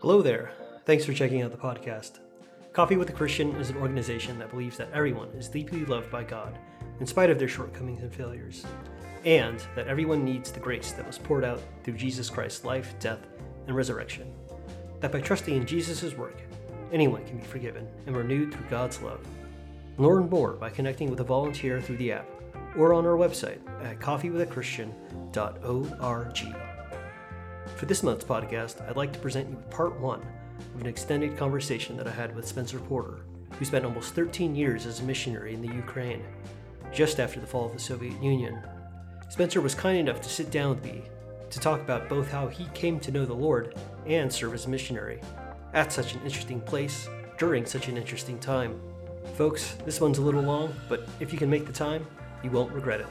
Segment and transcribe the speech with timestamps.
[0.00, 0.52] Hello there.
[0.86, 2.20] Thanks for checking out the podcast.
[2.72, 6.24] Coffee with a Christian is an organization that believes that everyone is deeply loved by
[6.24, 6.58] God,
[7.00, 8.64] in spite of their shortcomings and failures,
[9.26, 13.26] and that everyone needs the grace that was poured out through Jesus Christ's life, death,
[13.66, 14.32] and resurrection.
[15.00, 16.40] That by trusting in Jesus' work,
[16.94, 19.20] anyone can be forgiven and renewed through God's love.
[19.98, 22.26] Learn more by connecting with a volunteer through the app
[22.74, 26.69] or on our website at coffeewithachristian.org.
[27.80, 30.20] For this month's podcast, I'd like to present you part one
[30.74, 33.20] of an extended conversation that I had with Spencer Porter,
[33.52, 36.22] who spent almost 13 years as a missionary in the Ukraine,
[36.92, 38.62] just after the fall of the Soviet Union.
[39.30, 41.04] Spencer was kind enough to sit down with me
[41.48, 44.68] to talk about both how he came to know the Lord and serve as a
[44.68, 45.18] missionary
[45.72, 47.08] at such an interesting place
[47.38, 48.78] during such an interesting time.
[49.38, 52.06] Folks, this one's a little long, but if you can make the time,
[52.44, 53.06] you won't regret it.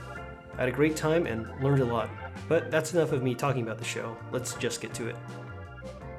[0.53, 2.07] I had a great time and learned a lot.
[2.47, 4.17] But that's enough of me talking about the show.
[4.31, 5.15] Let's just get to it.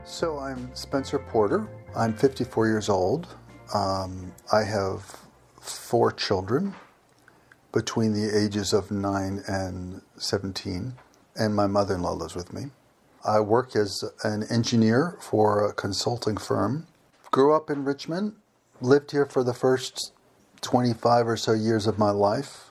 [0.05, 1.69] So I'm Spencer Porter.
[1.97, 3.29] I'm 54 years old.
[3.75, 5.17] Um, I have
[5.61, 6.75] four children
[7.73, 10.95] between the ages of 9 and 17,
[11.37, 12.67] and my mother in law lives with me.
[13.25, 16.87] I work as an engineer for a consulting firm.
[17.31, 18.35] Grew up in Richmond,
[18.81, 20.13] lived here for the first
[20.63, 22.71] 25 or so years of my life.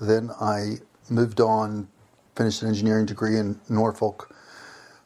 [0.00, 0.76] Then I
[1.10, 1.88] moved on,
[2.38, 4.32] finished an engineering degree in Norfolk.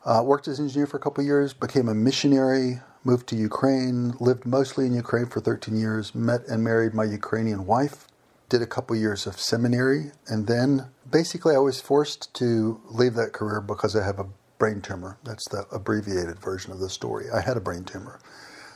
[0.05, 4.13] Uh, worked as an engineer for a couple years, became a missionary, moved to Ukraine,
[4.21, 8.07] lived mostly in Ukraine for 13 years, met and married my Ukrainian wife,
[8.51, 13.33] did a couple years of seminary, and then basically I was forced to leave that
[13.33, 14.27] career because I have a
[14.59, 15.17] brain tumor.
[15.25, 17.27] That's the abbreviated version of the story.
[17.35, 18.21] I had a brain tumor.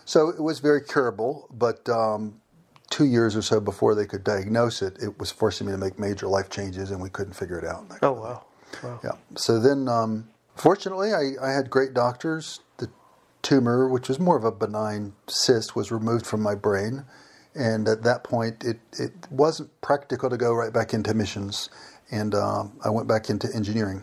[0.06, 2.40] So it was very curable, but um,
[2.90, 5.98] two years or so before they could diagnose it, it was forcing me to make
[5.98, 7.84] major life changes, and we couldn't figure it out.
[8.02, 8.44] Oh wow!
[8.82, 9.00] wow.
[9.02, 9.12] Yeah.
[9.36, 12.60] So then, um, fortunately, I, I had great doctors.
[12.78, 12.88] The
[13.42, 17.04] tumor, which was more of a benign cyst, was removed from my brain,
[17.54, 21.70] and at that point, it it wasn't practical to go right back into missions,
[22.10, 24.02] and um, I went back into engineering,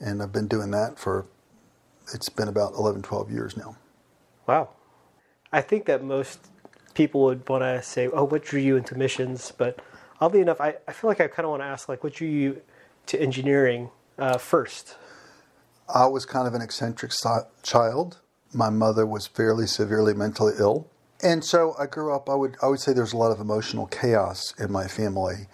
[0.00, 1.26] and I've been doing that for
[2.12, 3.76] it's been about 11, 12 years now.
[4.46, 4.70] Wow.
[5.52, 6.48] I think that most
[6.94, 9.80] people would want to say, "Oh, what drew you into missions?" But
[10.20, 12.28] oddly enough, I, I feel like I kind of want to ask, like, what drew
[12.28, 12.62] you
[13.06, 14.96] to engineering uh, first?
[15.92, 17.12] I was kind of an eccentric
[17.62, 18.18] child.
[18.52, 20.88] My mother was fairly severely mentally ill,
[21.22, 22.30] and so I grew up.
[22.30, 25.48] I would I would say there's a lot of emotional chaos in my family,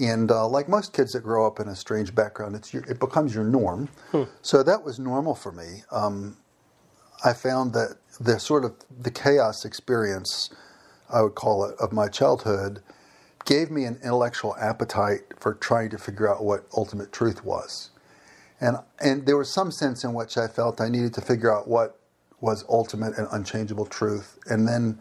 [0.00, 2.98] and uh, like most kids that grow up in a strange background, it's your, it
[2.98, 3.88] becomes your norm.
[4.10, 4.24] Hmm.
[4.42, 5.82] So that was normal for me.
[5.92, 6.38] Um,
[7.24, 10.50] I found that the sort of the chaos experience
[11.12, 12.82] I would call it, of my childhood
[13.44, 17.90] gave me an intellectual appetite for trying to figure out what ultimate truth was.
[18.60, 21.68] And, and there was some sense in which I felt I needed to figure out
[21.68, 21.98] what
[22.40, 24.38] was ultimate and unchangeable truth.
[24.46, 24.98] And then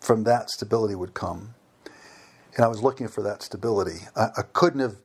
[0.00, 1.54] from that, stability would come.
[2.54, 4.00] And I was looking for that stability.
[4.14, 4.96] I, I couldn't have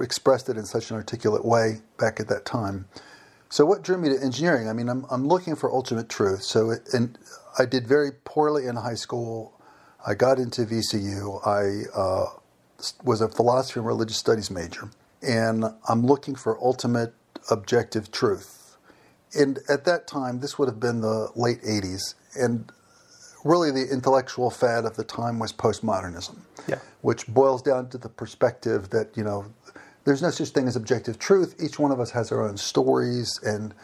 [0.00, 2.86] expressed it in such an articulate way back at that time.
[3.50, 4.68] So, what drew me to engineering?
[4.68, 6.42] I mean, I'm, I'm looking for ultimate truth.
[6.42, 7.18] So, it, and
[7.58, 9.57] I did very poorly in high school.
[10.06, 11.46] I got into VCU.
[11.46, 12.26] I uh,
[13.02, 14.90] was a philosophy and religious studies major,
[15.22, 17.14] and I'm looking for ultimate
[17.50, 18.76] objective truth.
[19.34, 22.70] And at that time, this would have been the late 80s, and
[23.44, 26.36] really the intellectual fad of the time was postmodernism,
[26.66, 26.78] yeah.
[27.02, 29.46] which boils down to the perspective that, you know,
[30.04, 31.54] there's no such thing as objective truth.
[31.62, 33.74] Each one of us has our own stories and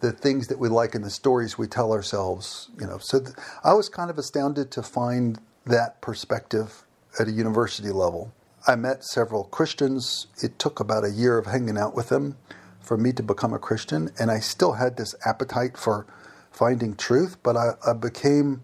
[0.00, 2.98] the things that we like in the stories we tell ourselves, you know.
[2.98, 6.84] So th- I was kind of astounded to find that perspective
[7.18, 8.32] at a university level.
[8.66, 10.26] I met several Christians.
[10.42, 12.36] It took about a year of hanging out with them
[12.80, 16.06] for me to become a Christian, and I still had this appetite for
[16.50, 18.62] finding truth, but I, I became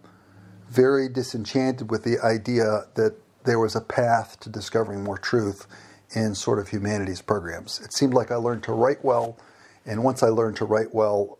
[0.68, 5.66] very disenchanted with the idea that there was a path to discovering more truth
[6.14, 7.80] in sort of humanities programs.
[7.80, 9.38] It seemed like I learned to write well,
[9.86, 11.38] and once I learned to write well,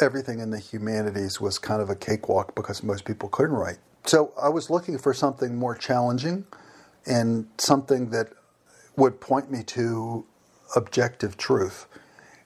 [0.00, 3.78] everything in the humanities was kind of a cakewalk because most people couldn't write.
[4.04, 6.46] So I was looking for something more challenging
[7.06, 8.28] and something that
[8.96, 10.24] would point me to
[10.74, 11.86] objective truth.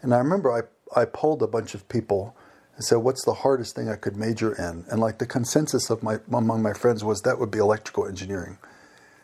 [0.03, 2.37] And I remember I, I polled a bunch of people
[2.77, 4.85] and said, What's the hardest thing I could major in?
[4.91, 8.59] And like the consensus of my among my friends was that would be electrical engineering.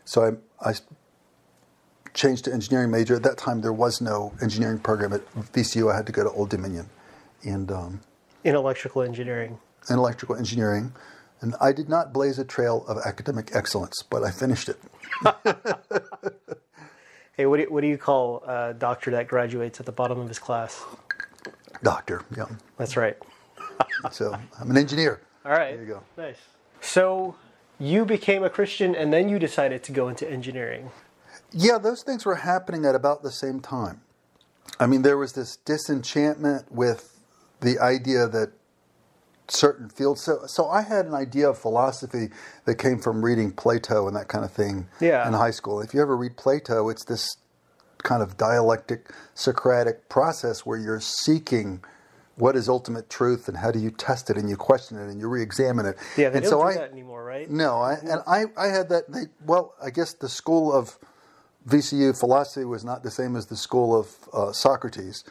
[0.05, 0.75] So I, I
[2.15, 3.17] changed to engineering major.
[3.17, 5.21] At that time, there was no engineering program at
[5.53, 5.93] VCU.
[5.93, 6.89] I had to go to Old Dominion.
[7.43, 8.01] And um,
[8.45, 9.59] in electrical engineering.
[9.91, 10.93] In electrical engineering.
[11.41, 14.79] And I did not blaze a trail of academic excellence, but I finished it.
[17.37, 20.19] hey, what do, you, what do you call a doctor that graduates at the bottom
[20.19, 20.85] of his class?
[21.83, 22.47] Doctor, yeah.
[22.77, 23.17] That's right.
[24.11, 25.21] so I'm an engineer.
[25.45, 25.77] All right.
[25.77, 26.03] There you go.
[26.17, 26.39] Nice.
[26.81, 27.37] So
[27.79, 30.91] you became a Christian and then you decided to go into engineering.
[31.53, 34.03] Yeah, those things were happening at about the same time.
[34.81, 37.21] I mean, there was this disenchantment with
[37.61, 38.53] the idea that
[39.51, 40.23] certain fields.
[40.23, 42.29] So, so I had an idea of philosophy
[42.65, 45.27] that came from reading Plato and that kind of thing Yeah.
[45.27, 45.81] in high school.
[45.81, 47.37] If you ever read Plato, it's this
[48.03, 51.83] kind of dialectic Socratic process where you're seeking
[52.37, 55.19] what is ultimate truth and how do you test it and you question it and
[55.21, 55.97] you re-examine it.
[56.17, 57.51] Yeah, they and don't so do I, that anymore, right?
[57.51, 59.11] no, I, and I, I had that.
[59.11, 60.99] They, well, I guess the school of
[61.69, 65.25] VCU philosophy was not the same as the school of uh, Socrates,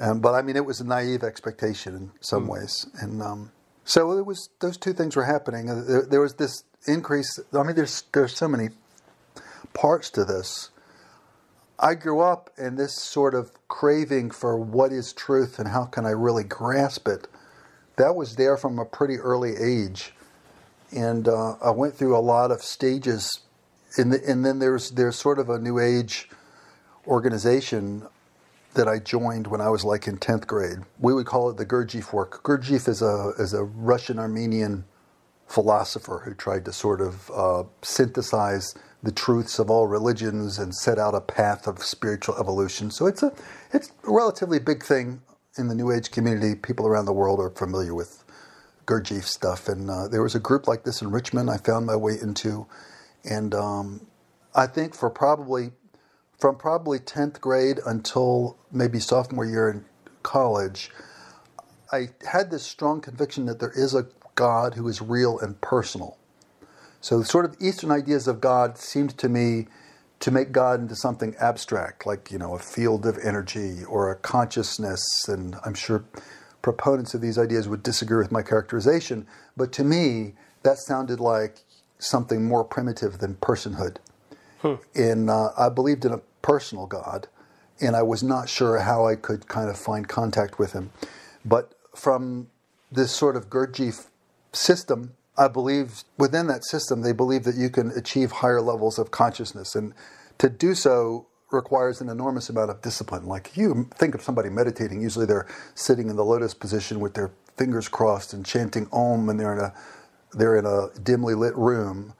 [0.00, 3.52] um, but I mean it was a naive expectation in some ways, and um,
[3.88, 4.50] so it was.
[4.60, 5.70] Those two things were happening.
[5.70, 7.40] Uh, There, there was this increase.
[7.52, 8.70] I mean, there's there's so many
[9.74, 10.70] parts to this.
[11.80, 16.06] I grew up in this sort of craving for what is truth and how can
[16.06, 17.28] I really grasp it.
[17.96, 20.12] That was there from a pretty early age
[20.92, 23.40] and uh, I went through a lot of stages.
[23.96, 26.28] The, and then there's there's sort of a new age
[27.06, 28.06] organization
[28.74, 30.78] that I joined when I was like in tenth grade.
[30.98, 32.42] We would call it the Gurdjieff work.
[32.42, 34.84] Gurdjieff is a is a Russian Armenian
[35.46, 40.98] philosopher who tried to sort of uh, synthesize the truths of all religions and set
[40.98, 42.90] out a path of spiritual evolution.
[42.90, 43.32] So it's a
[43.72, 45.22] it's a relatively big thing
[45.56, 46.54] in the New Age community.
[46.54, 48.24] People around the world are familiar with
[48.86, 51.50] Gurdjieff stuff, and uh, there was a group like this in Richmond.
[51.50, 52.66] I found my way into,
[53.24, 54.06] and um,
[54.54, 55.72] I think for probably
[56.38, 59.84] from probably tenth grade until maybe sophomore year in
[60.22, 60.90] college,
[61.92, 66.16] I had this strong conviction that there is a God who is real and personal.
[67.00, 69.66] So, sort of Eastern ideas of God seemed to me
[70.20, 74.16] to make God into something abstract, like you know a field of energy or a
[74.16, 76.04] consciousness, and I'm sure
[76.62, 79.26] proponents of these ideas would disagree with my characterization.
[79.56, 81.60] But to me, that sounded like
[81.98, 83.96] something more primitive than personhood.
[84.94, 87.28] And uh, I believed in a personal God,
[87.78, 90.90] and I was not sure how I could kind of find contact with him.
[91.44, 92.48] But from
[92.90, 94.06] this sort of Gurdjieff
[94.54, 99.10] system, I believe within that system, they believe that you can achieve higher levels of
[99.10, 99.76] consciousness.
[99.76, 99.92] And
[100.38, 103.26] to do so requires an enormous amount of discipline.
[103.26, 107.30] Like you think of somebody meditating, usually they're sitting in the lotus position with their
[107.58, 109.74] fingers crossed and chanting Om, and they're in a
[110.32, 112.14] they're in a dimly lit room.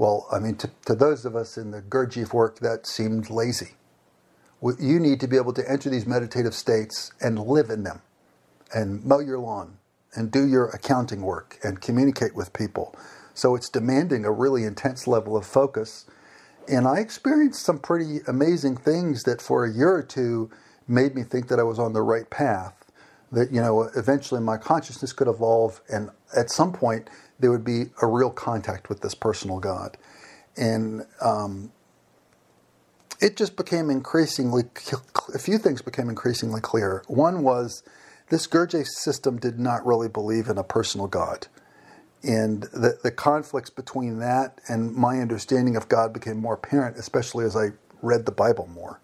[0.00, 3.72] Well, I mean, to, to those of us in the Gurdjieff work, that seemed lazy.
[4.62, 8.00] You need to be able to enter these meditative states and live in them,
[8.74, 9.76] and mow your lawn,
[10.14, 12.96] and do your accounting work, and communicate with people.
[13.34, 16.06] So it's demanding a really intense level of focus.
[16.66, 20.50] And I experienced some pretty amazing things that for a year or two
[20.88, 22.90] made me think that I was on the right path.
[23.32, 27.10] That, you know, eventually my consciousness could evolve, and at some point
[27.40, 29.96] there would be a real contact with this personal God.
[30.56, 31.72] And um,
[33.20, 34.64] it just became increasingly,
[35.34, 37.02] a few things became increasingly clear.
[37.06, 37.82] One was
[38.28, 41.46] this Gurdjieff system did not really believe in a personal God.
[42.22, 47.44] And the, the conflicts between that and my understanding of God became more apparent, especially
[47.44, 47.70] as I
[48.02, 49.00] read the Bible more.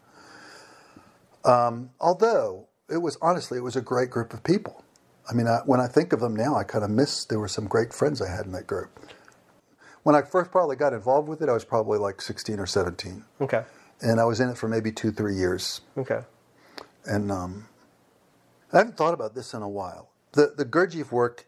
[1.45, 4.85] Um, although it was honestly, it was a great group of people.
[5.31, 7.25] I mean, I, when I think of them now, I kind of miss.
[7.25, 9.01] There were some great friends I had in that group.
[10.03, 13.25] When I first probably got involved with it, I was probably like 16 or 17,
[13.41, 13.65] Okay.
[14.01, 15.81] and I was in it for maybe two, three years.
[15.99, 16.21] Okay.
[17.05, 17.67] And um,
[18.73, 20.11] I haven't thought about this in a while.
[20.33, 21.47] The the Gurdjieff work,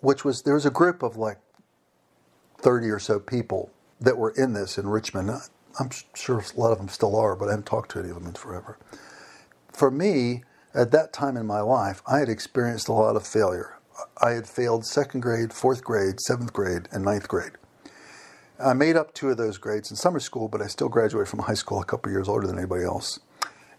[0.00, 1.38] which was there was a group of like
[2.58, 5.30] 30 or so people that were in this in Richmond.
[5.78, 8.16] I'm sure a lot of them still are, but I haven't talked to any of
[8.16, 8.78] them in forever.
[9.72, 10.42] For me,
[10.78, 13.78] at that time in my life, I had experienced a lot of failure.
[14.22, 17.52] I had failed second grade, fourth grade, seventh grade, and ninth grade.
[18.64, 21.40] I made up two of those grades in summer school, but I still graduated from
[21.40, 23.18] high school a couple years older than anybody else.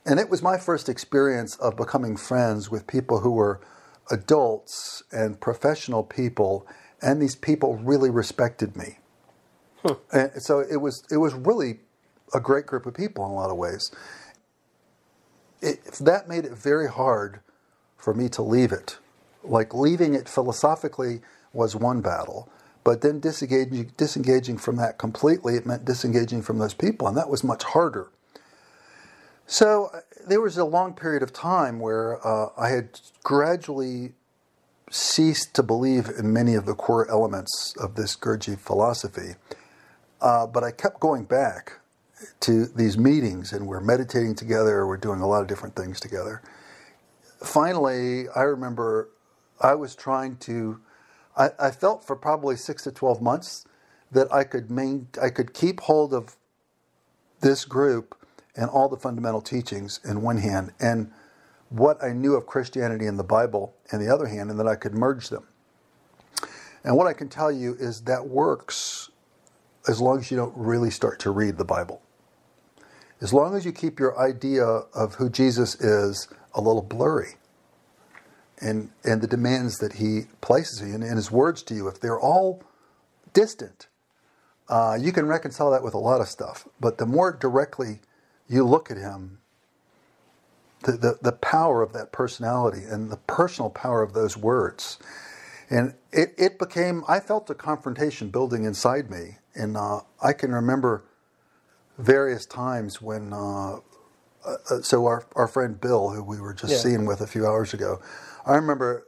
[0.05, 3.61] And it was my first experience of becoming friends with people who were
[4.11, 6.67] adults and professional people,
[7.01, 8.99] and these people really respected me.
[10.11, 11.79] And so it was it was really
[12.33, 13.91] a great group of people in a lot of ways.
[15.61, 17.41] It, that made it very hard
[17.97, 18.97] for me to leave it.
[19.43, 21.21] Like leaving it philosophically
[21.53, 22.49] was one battle,
[22.83, 27.29] but then disengaging, disengaging from that completely, it meant disengaging from those people, and that
[27.29, 28.09] was much harder.
[29.47, 29.89] So
[30.27, 34.13] there was a long period of time where uh, I had gradually
[34.91, 39.35] ceased to believe in many of the core elements of this Gurdjieff philosophy,
[40.21, 41.78] uh, but I kept going back
[42.41, 44.85] to these meetings, and we're meditating together.
[44.87, 46.41] We're doing a lot of different things together.
[47.43, 49.09] Finally, I remember
[49.61, 50.79] I was trying to,
[51.37, 53.65] I, I felt for probably six to 12 months
[54.11, 56.35] that I could main, I could keep hold of
[57.41, 58.15] this group
[58.55, 61.11] and all the fundamental teachings in one hand and
[61.69, 64.75] what I knew of Christianity and the Bible in the other hand, and that I
[64.75, 65.45] could merge them.
[66.83, 69.11] And what I can tell you is that works
[69.87, 72.01] as long as you don't really start to read the Bible.
[73.21, 77.35] As long as you keep your idea of who Jesus is a little blurry
[78.61, 82.19] and, and the demands that he places you and, his words to you, if they're
[82.19, 82.63] all
[83.33, 83.87] distant,
[84.69, 86.67] uh, you can reconcile that with a lot of stuff.
[86.79, 87.99] But the more directly
[88.47, 89.39] you look at him,
[90.83, 94.97] the, the, the power of that personality and the personal power of those words.
[95.69, 99.37] And it, it became, I felt a confrontation building inside me.
[99.55, 101.03] And uh, I can remember
[101.99, 103.77] various times when, uh,
[104.71, 106.81] uh, so our, our friend Bill, who we were just Yeah.
[106.81, 108.01] seeing with a few hours ago,
[108.45, 109.05] I remember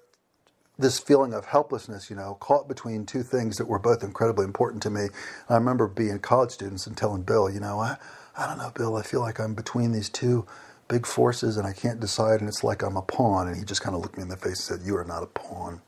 [0.80, 4.84] this feeling of helplessness, you know, caught between two things that were both incredibly important
[4.84, 5.08] to me.
[5.50, 7.98] I remember being college students and telling Bill, you know, I,
[8.38, 10.48] I don't know, Bill, I feel like I'm between these two
[10.88, 13.48] big forces and I can't decide, and it's like I'm a pawn.
[13.48, 15.24] And he just kind of looked me in the face and said, You are not
[15.24, 15.82] a pawn.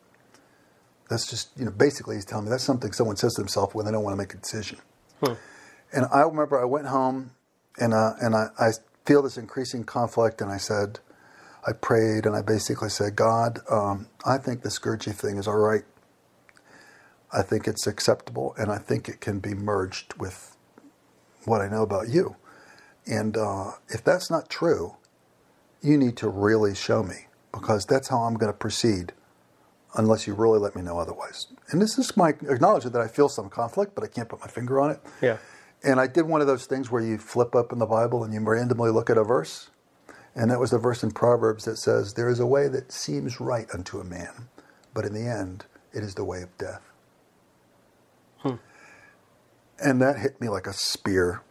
[1.10, 3.86] That's just, you know, basically he's telling me that's something someone says to themselves when
[3.86, 4.79] they don't want to make a decision.
[5.93, 7.31] And I remember I went home
[7.79, 8.71] and, uh, and I, I
[9.05, 11.00] feel this increasing conflict, and I said,
[11.65, 15.57] I prayed and I basically said, God, um, I think this Gurdjieff thing is all
[15.57, 15.83] right.
[17.31, 20.55] I think it's acceptable, and I think it can be merged with
[21.45, 22.35] what I know about you.
[23.05, 24.95] And uh, if that's not true,
[25.81, 29.13] you need to really show me because that's how I'm going to proceed
[29.95, 31.47] unless you really let me know otherwise.
[31.69, 34.47] And this is my acknowledgement that I feel some conflict, but I can't put my
[34.47, 35.00] finger on it.
[35.21, 35.38] Yeah.
[35.84, 38.34] And I did one of those things where you flip up in the Bible and
[38.34, 39.70] you randomly look at a verse.
[40.36, 43.40] And that was the verse in Proverbs that says, There is a way that seems
[43.40, 44.48] right unto a man,
[44.94, 46.82] but in the end, it is the way of death.
[48.38, 48.56] Hmm.
[49.84, 51.42] And that hit me like a spear.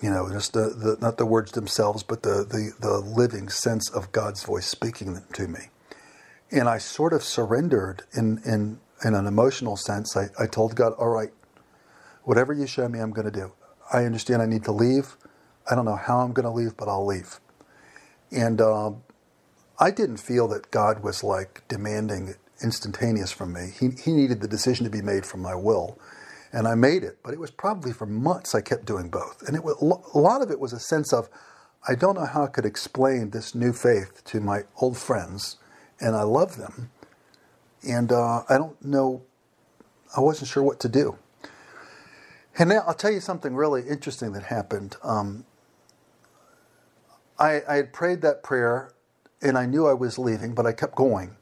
[0.00, 3.90] You know, just the, the not the words themselves, but the, the, the living sense
[3.90, 5.70] of God's voice speaking to me.
[6.50, 10.16] And I sort of surrendered in, in, in an emotional sense.
[10.16, 11.30] I, I told God, All right,
[12.24, 13.52] whatever you show me, I'm going to do.
[13.92, 15.16] I understand I need to leave.
[15.70, 17.40] I don't know how I'm going to leave, but I'll leave.
[18.30, 19.02] And um,
[19.78, 23.70] I didn't feel that God was like demanding instantaneous from me.
[23.78, 25.98] He, he needed the decision to be made from my will.
[26.52, 29.42] And I made it, but it was probably for months I kept doing both.
[29.46, 31.28] And it was, a lot of it was a sense of,
[31.88, 35.56] I don't know how I could explain this new faith to my old friends,
[36.00, 36.90] and I love them.
[37.82, 39.22] And uh, I don't know,
[40.16, 41.18] I wasn't sure what to do.
[42.58, 44.96] And now I'll tell you something really interesting that happened.
[45.02, 45.44] Um,
[47.38, 48.92] I, I had prayed that prayer
[49.42, 51.36] and I knew I was leaving, but I kept going.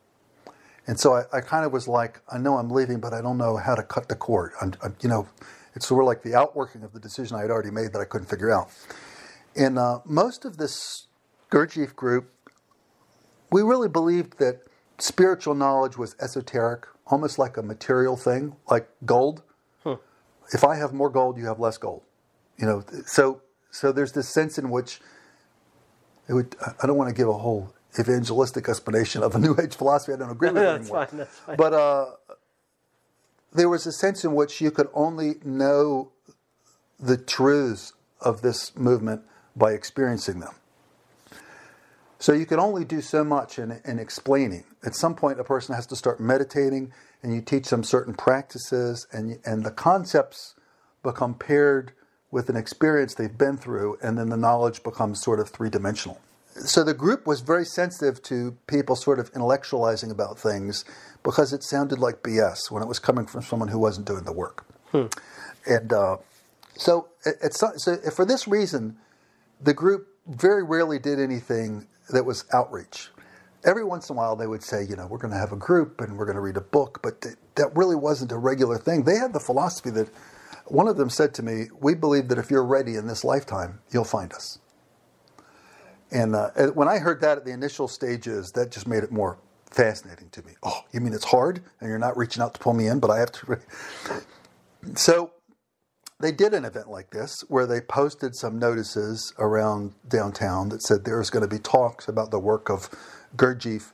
[0.87, 3.39] And so I, I kind of was like, I know I'm leaving, but I don't
[3.39, 4.53] know how to cut the cord.
[4.61, 5.29] I'm, I'm, you know,
[5.75, 8.05] it's sort of like the outworking of the decision I had already made that I
[8.05, 8.71] couldn't figure out.
[9.55, 11.07] And uh, most of this
[11.51, 12.31] Gurdjieff group,
[13.51, 14.63] we really believed that
[14.99, 19.43] spiritual knowledge was esoteric, almost like a material thing, like gold.
[20.53, 22.03] If I have more gold, you have less gold.
[22.59, 25.01] You know, so so there's this sense in which
[26.29, 26.57] it would.
[26.83, 30.13] I don't want to give a whole evangelistic explanation of a New Age philosophy.
[30.13, 31.07] I don't agree with anymore.
[31.07, 31.19] fine.
[31.19, 31.57] That's fine.
[31.57, 32.07] But uh,
[33.53, 36.13] there was a sense in which you could only know
[36.99, 39.23] the truths of this movement
[39.57, 40.55] by experiencing them.
[42.19, 44.65] So you can only do so much in, in explaining.
[44.85, 49.07] At some point, a person has to start meditating, and you teach them certain practices,
[49.13, 50.55] and and the concepts
[51.03, 51.93] become paired
[52.31, 56.21] with an experience they've been through, and then the knowledge becomes sort of three dimensional.
[56.55, 60.85] So the group was very sensitive to people sort of intellectualizing about things
[61.23, 64.33] because it sounded like BS when it was coming from someone who wasn't doing the
[64.33, 64.67] work.
[65.67, 66.17] And uh,
[66.77, 67.73] so, it, so
[68.15, 68.97] for this reason,
[69.61, 73.09] the group very rarely did anything that was outreach.
[73.65, 75.57] Every once in a while, they would say, you know, we're going to have a
[75.57, 78.79] group and we're going to read a book, but th- that really wasn't a regular
[78.79, 79.05] thing.
[79.05, 80.11] They had the philosophy that
[80.67, 83.81] one of them said to me, We believe that if you're ready in this lifetime,
[83.93, 84.59] you'll find us.
[86.13, 89.39] And uh, when I heard that at the initial stages, that just made it more
[89.71, 90.53] fascinating to me.
[90.63, 93.11] Oh, you mean it's hard and you're not reaching out to pull me in, but
[93.11, 93.59] I have to.
[94.97, 95.33] So
[96.23, 101.05] they did an event like this where they posted some notices around downtown that said
[101.05, 102.89] there's going to be talks about the work of
[103.37, 103.93] Gurdjieff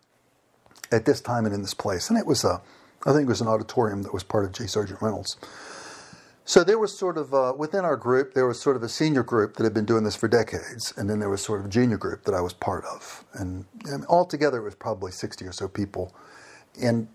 [0.93, 2.11] at this time and in this place.
[2.11, 2.61] And it was a,
[3.07, 4.65] I think it was an auditorium that was part of J.
[4.65, 5.37] Sargeant Reynolds.
[6.45, 9.23] So there was sort of, uh, within our group, there was sort of a senior
[9.23, 10.95] group that had been doing this for decades.
[10.97, 13.25] And then there was sort of a junior group that I was part of.
[13.35, 16.15] And, and altogether it was probably 60 or so people.
[16.81, 17.09] And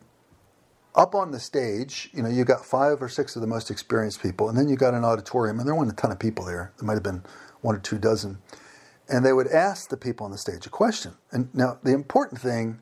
[0.95, 4.21] up on the stage, you know, you got five or six of the most experienced
[4.21, 6.71] people, and then you got an auditorium, and there weren't a ton of people there.
[6.77, 7.23] There might have been
[7.62, 8.39] one or two dozen.
[9.09, 11.13] And they would ask the people on the stage a question.
[11.31, 12.79] And now, the important thing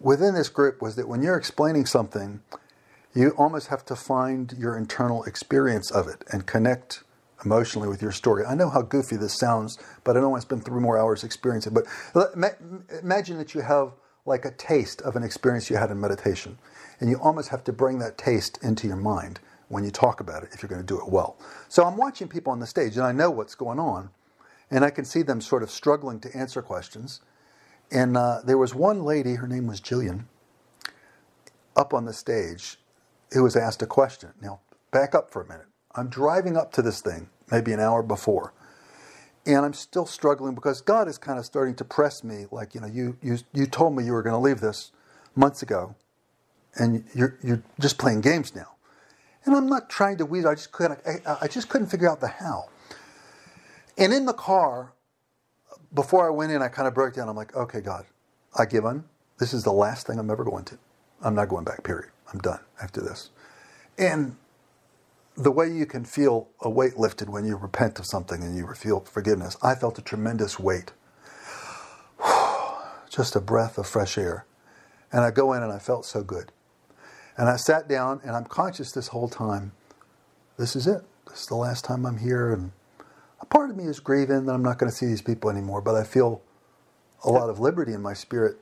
[0.00, 2.40] within this group was that when you're explaining something,
[3.14, 7.02] you almost have to find your internal experience of it and connect
[7.44, 8.44] emotionally with your story.
[8.44, 11.24] I know how goofy this sounds, but I don't want to spend three more hours
[11.24, 11.84] experiencing it.
[12.14, 12.34] But
[13.02, 13.92] imagine that you have
[14.24, 16.58] like a taste of an experience you had in meditation.
[17.00, 20.42] And you almost have to bring that taste into your mind when you talk about
[20.44, 21.38] it if you're going to do it well.
[21.68, 24.10] So I'm watching people on the stage and I know what's going on.
[24.70, 27.20] And I can see them sort of struggling to answer questions.
[27.90, 30.24] And uh, there was one lady, her name was Jillian,
[31.76, 32.78] up on the stage
[33.32, 34.30] who was asked a question.
[34.40, 34.60] Now,
[34.92, 35.66] back up for a minute.
[35.94, 38.54] I'm driving up to this thing maybe an hour before.
[39.46, 42.80] And I'm still struggling because God is kind of starting to press me like, you
[42.80, 44.92] know, you, you, you told me you were going to leave this
[45.34, 45.96] months ago
[46.76, 48.68] and you're, you're just playing games now.
[49.44, 50.50] And I'm not trying to weasel.
[50.50, 51.00] I just couldn't.
[51.06, 52.68] I, I just couldn't figure out the how.
[53.98, 54.92] And in the car,
[55.94, 57.28] before I went in, I kind of broke down.
[57.28, 58.06] I'm like, okay, God,
[58.58, 59.04] I give in.
[59.38, 60.78] This is the last thing I'm ever going to.
[61.22, 61.82] I'm not going back.
[61.84, 62.10] Period.
[62.32, 63.30] I'm done after this.
[63.98, 64.36] And
[65.36, 68.66] the way you can feel a weight lifted when you repent of something and you
[68.74, 70.92] feel forgiveness, I felt a tremendous weight.
[73.10, 74.46] Just a breath of fresh air.
[75.10, 76.52] And I go in and I felt so good.
[77.36, 79.72] And I sat down and I'm conscious this whole time.
[80.58, 81.02] This is it.
[81.28, 82.52] This is the last time I'm here.
[82.52, 82.72] And
[83.40, 85.80] a part of me is grieving that I'm not going to see these people anymore,
[85.80, 86.42] but I feel
[87.24, 88.56] a lot of liberty in my spirit.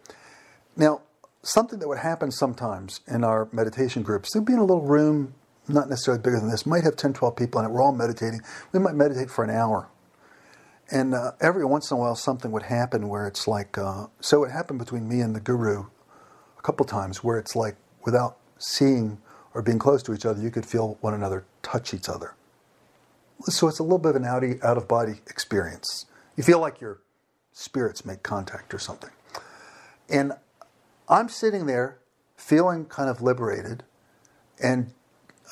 [0.76, 1.02] Now,
[1.42, 5.34] something that would happen sometimes in our meditation groups, there'd be in a little room,
[5.72, 7.70] not necessarily bigger than this, might have 10, 12 people in it.
[7.70, 8.40] We're all meditating.
[8.72, 9.88] We might meditate for an hour.
[10.90, 14.44] And uh, every once in a while, something would happen where it's like, uh, so
[14.44, 15.84] it happened between me and the guru
[16.58, 19.18] a couple times where it's like, without seeing
[19.54, 22.34] or being close to each other, you could feel one another touch each other.
[23.42, 26.06] So it's a little bit of an out of body experience.
[26.36, 27.00] You feel like your
[27.52, 29.10] spirits make contact or something.
[30.08, 30.32] And
[31.08, 31.98] I'm sitting there
[32.36, 33.84] feeling kind of liberated,
[34.62, 34.92] and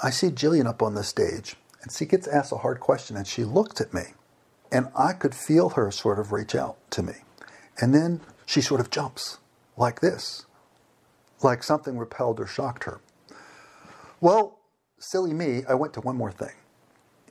[0.03, 3.27] I see Jillian up on the stage, and she gets asked a hard question, and
[3.27, 4.15] she looked at me,
[4.71, 7.15] and I could feel her sort of reach out to me.
[7.81, 9.39] And then she sort of jumps
[9.77, 10.47] like this
[11.43, 13.01] like something repelled or shocked her.
[14.21, 14.59] Well,
[14.99, 16.55] silly me, I went to one more thing.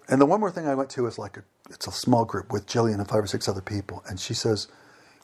[0.07, 2.53] And the one more thing I went to is like a, it's a small group
[2.53, 4.03] with Jillian and five or six other people.
[4.07, 4.67] And she says,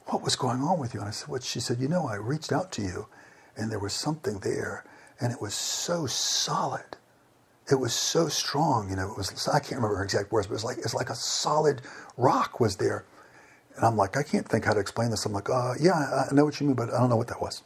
[0.08, 1.00] What was going on with you?
[1.00, 1.44] And I said, What?
[1.44, 3.08] She said, You know, I reached out to you
[3.56, 4.84] and there was something there
[5.22, 6.98] and it was so solid.
[7.72, 8.90] It was so strong.
[8.90, 10.94] You know, it was, I can't remember her exact words, but it was like, it's
[10.94, 11.82] like a solid
[12.18, 13.06] rock was there.
[13.76, 15.26] And I'm like, I can't think how to explain this.
[15.26, 17.42] I'm like, uh, yeah, I know what you mean, but I don't know what that
[17.42, 17.64] was.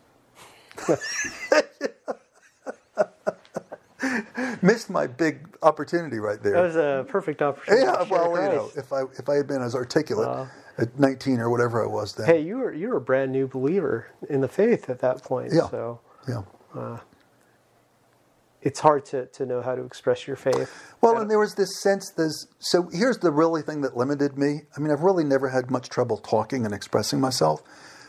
[4.62, 6.53] Missed my big opportunity right there.
[6.53, 7.86] That was a perfect opportunity.
[7.86, 11.49] Yeah, well, you know, if I if I had been as articulate at 19 or
[11.49, 12.27] whatever I was then.
[12.27, 15.51] Hey, you were you were a brand new believer in the faith at that point.
[15.53, 15.67] Yeah.
[15.69, 16.43] So yeah.
[16.75, 16.99] Uh,
[18.62, 20.72] it's hard to, to know how to express your faith.
[21.02, 22.12] Well, and there was this sense.
[22.12, 24.62] There's so here's the really thing that limited me.
[24.76, 27.62] I mean, I've really never had much trouble talking and expressing myself,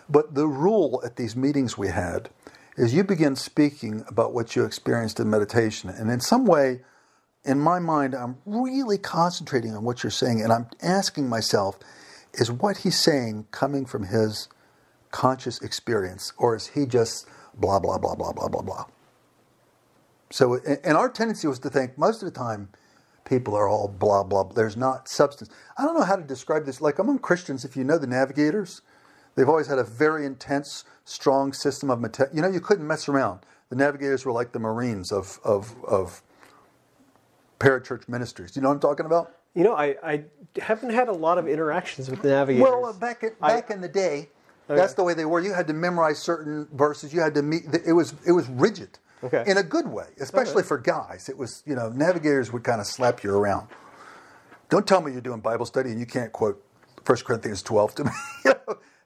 [0.09, 2.31] but the rule at these meetings we had
[2.79, 5.91] is you begin speaking about what you experienced in meditation.
[5.91, 6.81] And in some way,
[7.45, 10.43] in my mind, I'm really concentrating on what you're saying.
[10.43, 11.79] And I'm asking myself,
[12.35, 14.49] is what he's saying coming from his
[15.11, 16.33] conscious experience?
[16.39, 18.85] Or is he just blah, blah, blah, blah, blah, blah, blah?
[20.31, 22.69] So, and our tendency was to think most of the time,
[23.25, 24.45] people are all blah, blah.
[24.45, 24.55] blah.
[24.55, 25.51] There's not substance.
[25.77, 26.81] I don't know how to describe this.
[26.81, 28.83] Like among Christians, if you know the navigators,
[29.35, 32.35] they've always had a very intense strong system of material.
[32.35, 33.41] You know, you couldn't mess around.
[33.71, 36.23] The navigators were like the Marines of, of, of
[37.61, 38.57] parachurch ministries.
[38.57, 39.35] You know what I'm talking about?
[39.55, 40.25] You know, I, I
[40.61, 42.63] haven't had a lot of interactions with the navigators.
[42.63, 44.29] Well, uh, back, in, back I, in the day,
[44.69, 44.79] okay.
[44.79, 45.41] that's the way they were.
[45.41, 47.13] You had to memorize certain verses.
[47.13, 47.63] You had to meet.
[47.85, 48.99] It was it was rigid.
[49.25, 49.45] Okay.
[49.47, 50.69] In a good way, especially okay.
[50.69, 51.29] for guys.
[51.29, 53.69] It was you know navigators would kind of slap you around.
[54.69, 56.63] Don't tell me you're doing Bible study and you can't quote
[57.07, 58.11] 1 Corinthians 12 to me.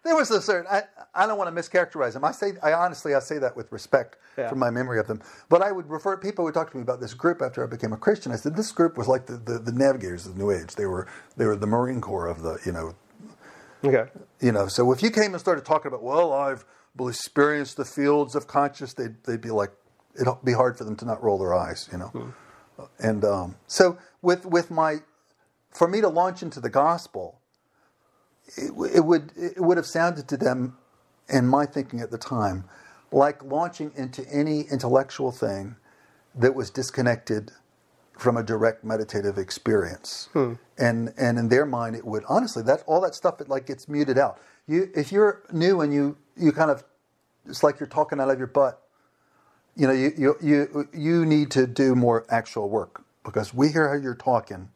[0.03, 0.66] there was a certain.
[0.70, 0.83] I,
[1.14, 2.25] I don't want to mischaracterize them.
[2.25, 4.48] I say, I honestly, I say that with respect yeah.
[4.48, 5.22] from my memory of them.
[5.48, 7.92] But I would refer people would talk to me about this group after I became
[7.92, 8.33] a Christian.
[8.33, 10.75] I said this group was like the, the, the navigators of the New Age.
[10.75, 12.94] They were they were the Marine Corps of the you know.
[13.85, 14.11] Okay.
[14.40, 16.64] You know, so if you came and started talking about, well, I've
[17.01, 19.70] experienced the fields of conscious, they'd they'd be like,
[20.20, 22.09] it'd be hard for them to not roll their eyes, you know.
[22.09, 22.31] Hmm.
[22.98, 24.98] And um, so with with my,
[25.70, 27.40] for me to launch into the gospel,
[28.57, 30.77] it, it would it would have sounded to them
[31.29, 32.64] in my thinking at the time,
[33.11, 35.77] like launching into any intellectual thing
[36.35, 37.53] that was disconnected
[38.18, 40.29] from a direct meditative experience.
[40.79, 43.88] And and in their mind, it would honestly that all that stuff it like gets
[43.88, 44.40] muted out.
[44.66, 46.85] You if you're new and you you kind of
[47.46, 48.82] it's like you're talking out of your butt.
[49.77, 53.89] You know, you you you you need to do more actual work because we hear
[53.89, 54.71] how you're talking,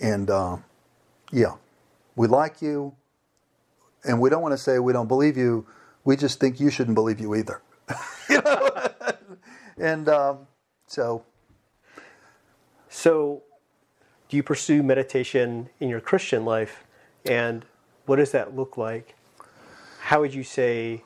[0.00, 0.58] and uh,
[1.32, 1.54] yeah,
[2.16, 2.94] we like you,
[4.04, 5.66] and we don't want to say we don't believe you.
[6.04, 7.62] We just think you shouldn't believe you either.
[8.30, 8.70] you know,
[9.78, 10.38] and um,
[10.86, 11.24] so
[12.90, 13.42] So,
[14.28, 16.84] do you pursue meditation in your Christian life?
[17.26, 17.64] And
[18.06, 19.16] what does that look like?
[20.00, 21.04] How would you say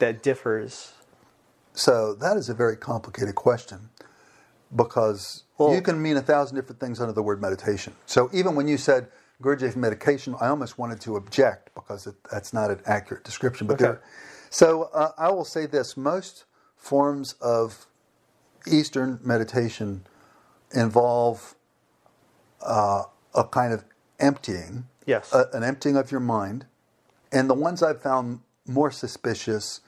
[0.00, 0.92] that differs?
[1.74, 3.90] So that is a very complicated question
[4.74, 7.94] because Well- you can mean a thousand different things under the word meditation.
[8.06, 9.08] So even when you said
[9.42, 13.66] Gurdjieff medication, I almost wanted to object because it, that's not an accurate description.
[13.66, 13.84] But Okay.
[13.84, 14.02] there,
[14.50, 16.44] so uh, I will say this: most
[16.76, 17.86] forms of
[18.66, 20.06] Eastern meditation
[20.70, 21.54] involve
[22.62, 23.84] uh, a kind of
[24.20, 25.32] emptying, Yes.
[25.34, 26.66] a- an emptying of your mind,
[27.32, 29.80] and the ones I've found more suspicious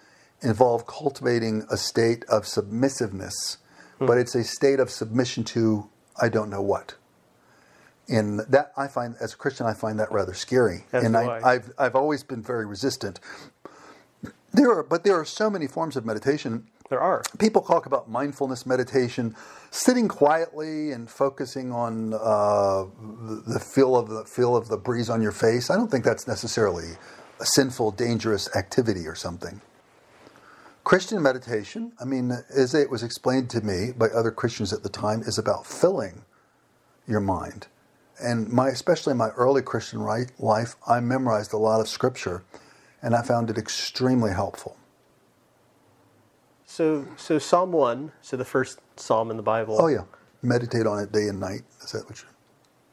[0.43, 3.59] involve cultivating a state of submissiveness,
[3.99, 5.89] but it's a state of submission to
[6.21, 6.95] I don't know what.
[8.09, 10.85] And that I find, as a Christian, I find that rather scary.
[10.93, 11.55] As and I, I.
[11.55, 13.21] I've I've always been very resistant.
[14.53, 17.23] There are, but there are so many forms of meditation there are.
[17.39, 19.35] people talk about mindfulness meditation,
[19.71, 22.85] sitting quietly and focusing on uh,
[23.47, 25.69] the feel of the feel of the breeze on your face.
[25.69, 26.93] I don't think that's necessarily
[27.41, 29.61] a sinful, dangerous activity or something.
[30.87, 34.89] Christian meditation, I mean, as it was explained to me by other Christians at the
[34.89, 36.23] time, is about filling
[37.09, 37.67] your mind.
[38.23, 42.45] And my, especially in my early Christian ri- life, I memorized a lot of scripture,
[43.03, 44.77] and I found it extremely helpful.
[46.67, 49.79] So, so Psalm 1, so the first psalm in the Bible.
[49.81, 50.05] Oh yeah,
[50.41, 51.63] meditate on it day and night.
[51.83, 52.29] Is that what you?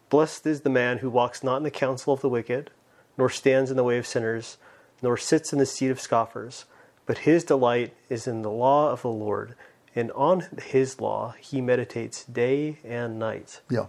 [0.10, 2.72] Blessed is the man who walks not in the counsel of the wicked,
[3.20, 4.58] nor stands in the way of sinners,
[5.04, 6.66] nor sits in the seat of scoffers,
[7.06, 9.56] but his delight is in the law of the Lord,
[9.96, 13.62] and on his law he meditates day and night.
[13.70, 13.88] Yeah.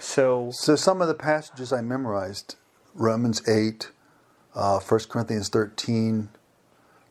[0.00, 2.56] So, So some of the passages I memorized:
[2.94, 3.90] Romans eight,
[4.54, 6.28] uh, 1 Corinthians thirteen,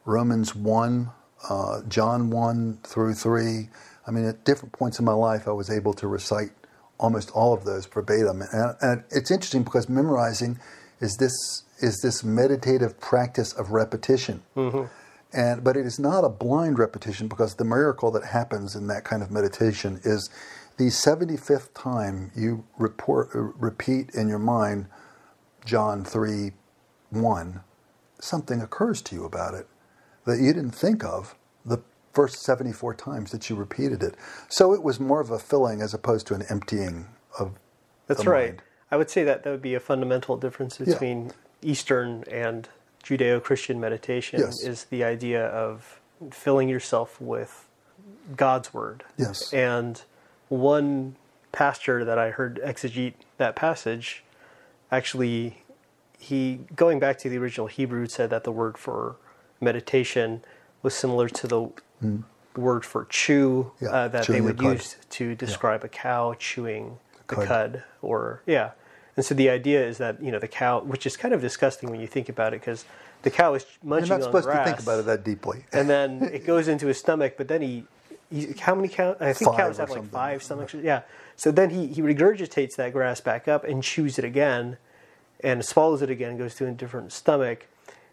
[0.05, 1.11] Romans one,
[1.49, 3.69] uh, John one through three.
[4.05, 6.51] I mean, at different points in my life, I was able to recite
[6.99, 8.41] almost all of those verbatim.
[8.41, 10.59] And, and it's interesting because memorizing
[10.99, 14.41] is this is this meditative practice of repetition.
[15.33, 19.03] And but it is not a blind repetition because the miracle that happens in that
[19.03, 20.29] kind of meditation is
[20.77, 24.87] the 75th time you report, uh, repeat in your mind
[25.65, 26.51] John 3
[27.09, 27.61] 1,
[28.19, 29.67] something occurs to you about it
[30.25, 31.79] that you didn't think of the
[32.13, 34.15] first 74 times that you repeated it.
[34.49, 37.07] So it was more of a filling as opposed to an emptying
[37.39, 37.53] of
[38.07, 38.49] that's right.
[38.49, 38.61] mind.
[38.91, 42.69] I would say that that would be a fundamental difference between Eastern and
[43.03, 44.63] Judeo Christian meditation Yes.
[44.63, 45.99] is the idea of
[46.31, 47.67] filling yourself with
[48.35, 49.03] God's Word.
[49.17, 49.53] Yes.
[49.53, 50.01] And
[50.49, 51.15] one
[51.51, 54.23] pastor that I heard exegete that passage
[54.91, 55.63] actually
[56.17, 59.17] he going back to the original Hebrew said that the word for
[59.59, 60.43] meditation
[60.81, 61.69] was similar to the
[62.55, 63.71] word for chew.
[63.81, 67.47] Yeah, uh, that they chewing the would use to describe a cow chewing the cud.
[67.47, 68.71] cud or yeah
[69.15, 71.89] and so the idea is that you know the cow which is kind of disgusting
[71.91, 72.85] when you think about it because
[73.23, 75.65] the cow is munching You're not supposed grass to think about it that deeply.
[75.71, 77.35] and then it goes into his stomach.
[77.37, 77.85] But then he,
[78.29, 79.15] he how many cows?
[79.21, 80.11] I think Five cows have like something.
[80.11, 80.73] five stomachs.
[80.73, 81.01] Yeah.
[81.37, 84.77] So then he he regurgitates that grass back up and chews it again,
[85.39, 86.31] and swallows it again.
[86.31, 87.67] and Goes to a different stomach,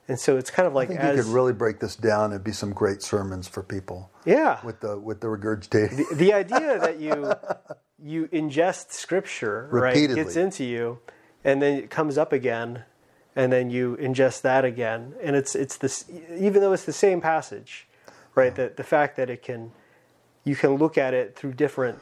[0.06, 2.32] and so it's kind of like I think as you could really break this down
[2.32, 4.64] and be some great sermons for people yeah.
[4.64, 6.16] with the with the regurgitating.
[6.16, 7.32] the idea that you
[8.02, 10.24] you ingest scripture right Repeatedly.
[10.24, 10.98] gets into you,
[11.44, 12.84] and then it comes up again,
[13.36, 16.04] and then you ingest that again, and it's it's this
[16.36, 17.86] even though it's the same passage,
[18.34, 18.54] right?
[18.54, 19.72] The the fact that it can
[20.44, 21.98] you can look at it through different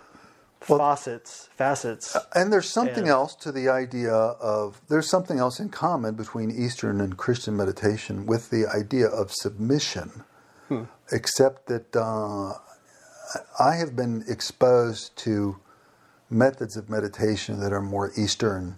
[0.61, 2.17] faucets facets.
[2.35, 6.51] And there's something And- else to the idea of there's something else in common between
[6.51, 10.25] Eastern and Christian meditation with the idea of submission,
[11.13, 12.55] except that uh,
[13.61, 15.59] I have been exposed to
[16.31, 18.77] methods of meditation that are more Eastern,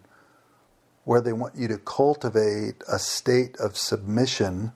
[1.04, 4.72] where they want you to cultivate a state of submission.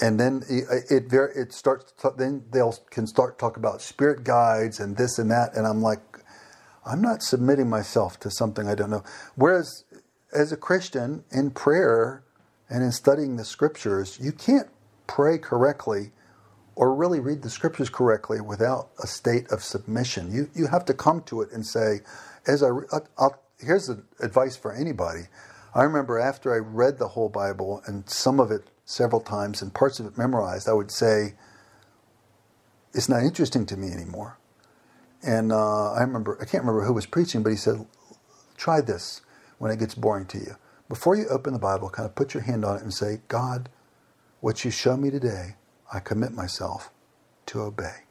[0.00, 1.92] And then it, it, it starts.
[2.16, 6.00] Then they'll can start talk about spirit guides and this and that, and I'm like,
[6.86, 9.04] I'm not submitting myself to something I don't know.
[9.34, 9.84] Whereas,
[10.32, 12.22] as a Christian, in prayer
[12.70, 14.68] and in studying the scriptures, you can't
[15.06, 16.12] pray correctly
[16.74, 20.32] or really read the scriptures correctly without a state of submission.
[20.32, 22.00] You, you have to come to it and say,
[22.46, 22.68] as I,
[23.18, 25.22] I'll, here's the advice for anybody.
[25.74, 29.72] I remember after I read the whole Bible and some of it several times and
[29.72, 31.34] parts of it memorized, I would say,
[32.92, 34.38] it's not interesting to me anymore.
[35.22, 37.86] And uh, I remember, I can't remember who was preaching, but he said,
[38.56, 39.20] try this
[39.58, 40.56] when it gets boring to you.
[40.88, 43.68] Before you open the Bible, kind of put your hand on it and say, God,
[44.40, 45.56] what you show me today,
[45.92, 46.90] I commit myself
[47.46, 48.04] to obey.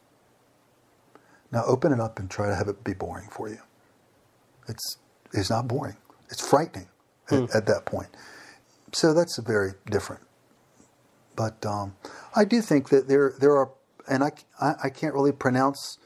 [1.51, 3.59] Now open it up and try to have it be boring for you.
[4.67, 4.97] It's,
[5.33, 5.97] it's not boring.
[6.29, 6.87] It's frightening
[7.31, 7.45] at, hmm.
[7.53, 8.09] at that point.
[8.93, 10.23] So that's very different.
[11.35, 11.95] But um,
[12.35, 13.71] I do think that there there are,
[14.09, 15.97] and I, I, I can't really pronounce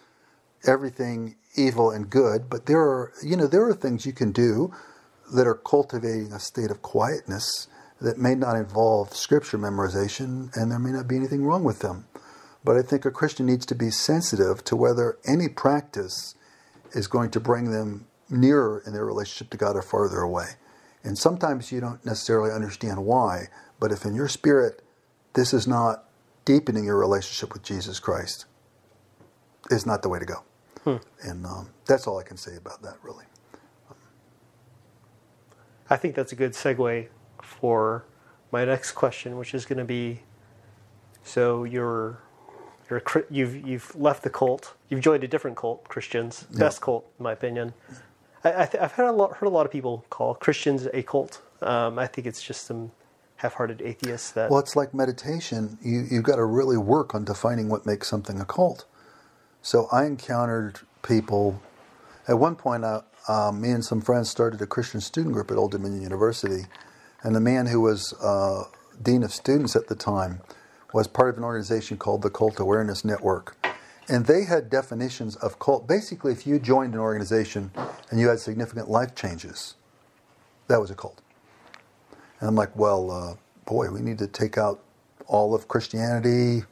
[0.67, 4.71] everything evil and good, but there are you know there are things you can do
[5.33, 7.67] that are cultivating a state of quietness
[8.03, 12.05] that may not involve scripture memorization, and there may not be anything wrong with them.
[12.63, 16.35] But I think a Christian needs to be sensitive to whether any practice
[16.91, 20.47] is going to bring them nearer in their relationship to God or farther away.
[21.03, 23.47] And sometimes you don't necessarily understand why,
[23.79, 24.81] but if in your spirit
[25.33, 26.03] this is not
[26.45, 28.45] deepening your relationship with Jesus Christ,
[29.71, 30.43] is not the way to go.
[30.83, 31.27] Hmm.
[31.27, 33.25] And um, that's all I can say about that, really.
[35.89, 37.07] I think that's a good segue
[37.63, 38.03] for
[38.51, 40.19] my next question, which is going to be
[41.23, 42.19] so you're
[42.89, 44.73] you're you've you've left the cult.
[44.89, 46.45] You've joined a different cult, Christians.
[46.59, 47.73] Best cult, in my opinion.
[48.43, 51.41] I, have heard a lot heard a lot of people call Christians a cult.
[51.61, 52.91] Um, I think it's just some
[53.37, 54.49] half-hearted atheists that.
[54.49, 55.77] Well, it's like meditation.
[55.81, 58.83] You you've got to really work on defining what makes something a cult.
[59.61, 61.61] So I encountered people.
[62.27, 65.55] At one point, I, uh, me and some friends started a Christian student group at
[65.55, 66.65] Old Dominion University,
[67.23, 68.65] and the man who was uh,
[69.01, 70.41] dean of students at the time
[70.93, 73.57] was part of an organization called the Cult Awareness Network.
[74.09, 75.87] And they had definitions of cult.
[75.87, 77.71] Basically, if you joined an organization
[78.11, 79.75] and you had significant life changes,
[80.67, 81.21] that was a cult.
[82.39, 84.81] And I'm like, well, uh, boy, we need to take out
[85.27, 86.63] all of Christianity,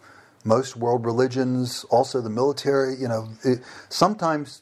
[0.43, 2.95] most world religions, also the military.
[2.97, 4.61] You know, it, sometimes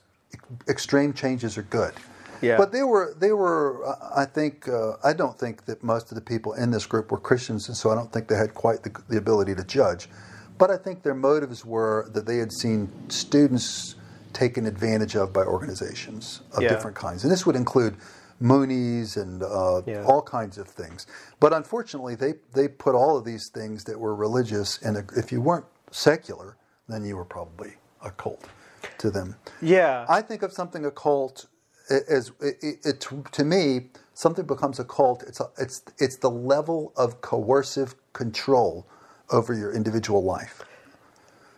[0.67, 1.93] extreme changes are good.
[2.41, 2.57] Yeah.
[2.57, 6.21] But they were they were I think uh, I don't think that most of the
[6.21, 8.91] people in this group were Christians, and so I don't think they had quite the,
[9.09, 10.09] the ability to judge.
[10.57, 13.95] But I think their motives were that they had seen students
[14.33, 16.69] taken advantage of by organizations of yeah.
[16.69, 17.95] different kinds, and this would include
[18.41, 20.03] Moonies and uh, yeah.
[20.03, 21.07] all kinds of things.
[21.39, 25.41] But unfortunately, they they put all of these things that were religious, and if you
[25.41, 28.45] weren't secular, then you were probably a cult
[28.97, 29.35] to them.
[29.61, 30.05] Yeah.
[30.09, 30.91] I think of something a
[31.89, 35.23] as it, it, it, to me something becomes a cult.
[35.23, 38.85] It's a, it's it's the level of coercive control
[39.31, 40.63] over your individual life.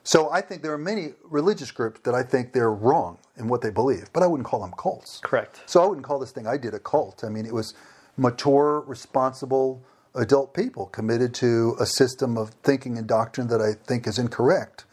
[0.04, 3.62] So I think there are many religious groups that I think they're wrong in what
[3.62, 5.20] they believe, but I wouldn't call them cults.
[5.24, 5.62] Correct.
[5.68, 7.24] So I wouldn't call this thing I did a cult.
[7.24, 7.76] I mean, it was
[8.18, 9.84] mature, responsible
[10.16, 14.86] adult people committed to a system of thinking and doctrine that I think is incorrect.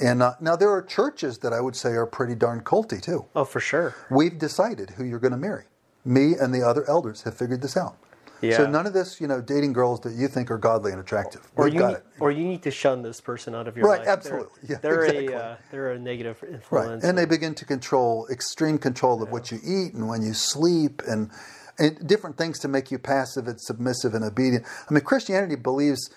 [0.00, 3.26] And uh, now there are churches that I would say are pretty darn culty too.
[3.34, 3.94] Oh, for sure.
[4.10, 5.64] We've decided who you're going to marry.
[6.04, 7.96] Me and the other elders have figured this out.
[8.42, 8.56] Yeah.
[8.56, 11.48] So none of this, you know, dating girls that you think are godly and attractive.
[11.54, 14.08] Or you, need, or you need to shun this person out of your right, life.
[14.08, 14.58] Right, absolutely.
[14.62, 15.26] They're, yeah, they're exactly.
[15.28, 17.04] a uh, they're a negative influence.
[17.04, 17.08] Right.
[17.08, 19.32] And they begin to control extreme control of yeah.
[19.32, 21.30] what you eat and when you sleep and
[21.78, 24.66] and different things to make you passive and submissive and obedient.
[24.90, 26.10] I mean, Christianity believes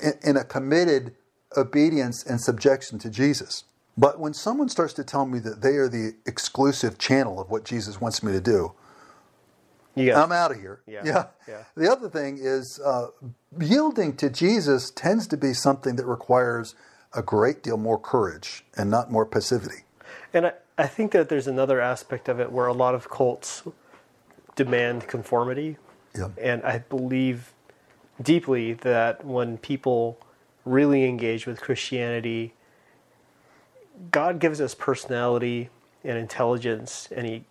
[0.00, 1.14] in, in a committed
[1.56, 3.64] obedience and subjection to Jesus.
[3.96, 7.64] But when someone starts to tell me that they are the exclusive channel of what
[7.64, 8.72] Jesus wants me to do,
[9.94, 10.16] yes.
[10.16, 10.80] I'm out of here.
[10.86, 11.02] Yeah.
[11.04, 11.26] yeah.
[11.46, 11.64] yeah.
[11.76, 13.08] The other thing is uh,
[13.60, 16.74] yielding to Jesus tends to be something that requires
[17.12, 19.84] a great deal more courage and not more passivity.
[20.32, 23.62] And I, I think that there's another aspect of it where a lot of cults
[24.56, 25.76] demand conformity.
[26.16, 26.28] Yeah.
[26.40, 27.52] And I believe
[28.20, 30.18] deeply that when people
[30.64, 32.54] really engage with Christianity,
[34.10, 35.70] God gives us personality
[36.02, 37.44] and intelligence, and He.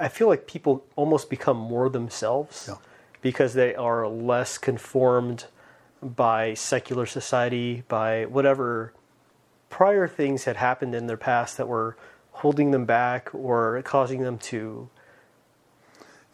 [0.00, 2.76] I feel like people almost become more themselves yeah.
[3.22, 5.46] because they are less conformed
[6.02, 8.92] by secular society, by whatever
[9.70, 11.96] prior things had happened in their past that were
[12.32, 14.88] holding them back or causing them to.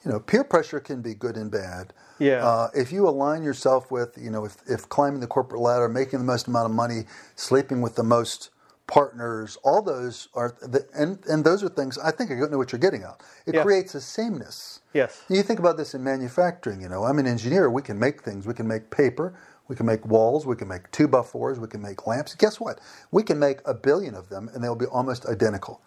[0.05, 1.93] You know, peer pressure can be good and bad.
[2.21, 2.47] Yeah.
[2.47, 6.21] Uh, if you align yourself with, you know, if, if climbing the corporate ladder, making
[6.21, 7.07] the most amount of money,
[7.37, 8.51] sleeping with the most
[8.87, 12.59] partners, all those are, the, and, and those are things, I think I don't know
[12.59, 13.23] what you're getting at.
[13.47, 13.63] It yeah.
[13.65, 14.81] creates a sameness.
[14.95, 15.23] Yes.
[15.31, 18.47] You think about this in manufacturing, you know, I'm an engineer, we can make things,
[18.47, 19.35] we can make paper,
[19.69, 22.35] We can make walls, we can make two by fours, we can make lamps.
[22.35, 22.81] Guess what?
[23.13, 25.81] We can make a billion of them and they'll be almost identical.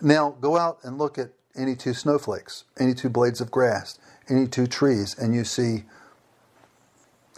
[0.00, 4.46] Now go out and look at any two snowflakes, any two blades of grass, any
[4.46, 5.84] two trees, and you see.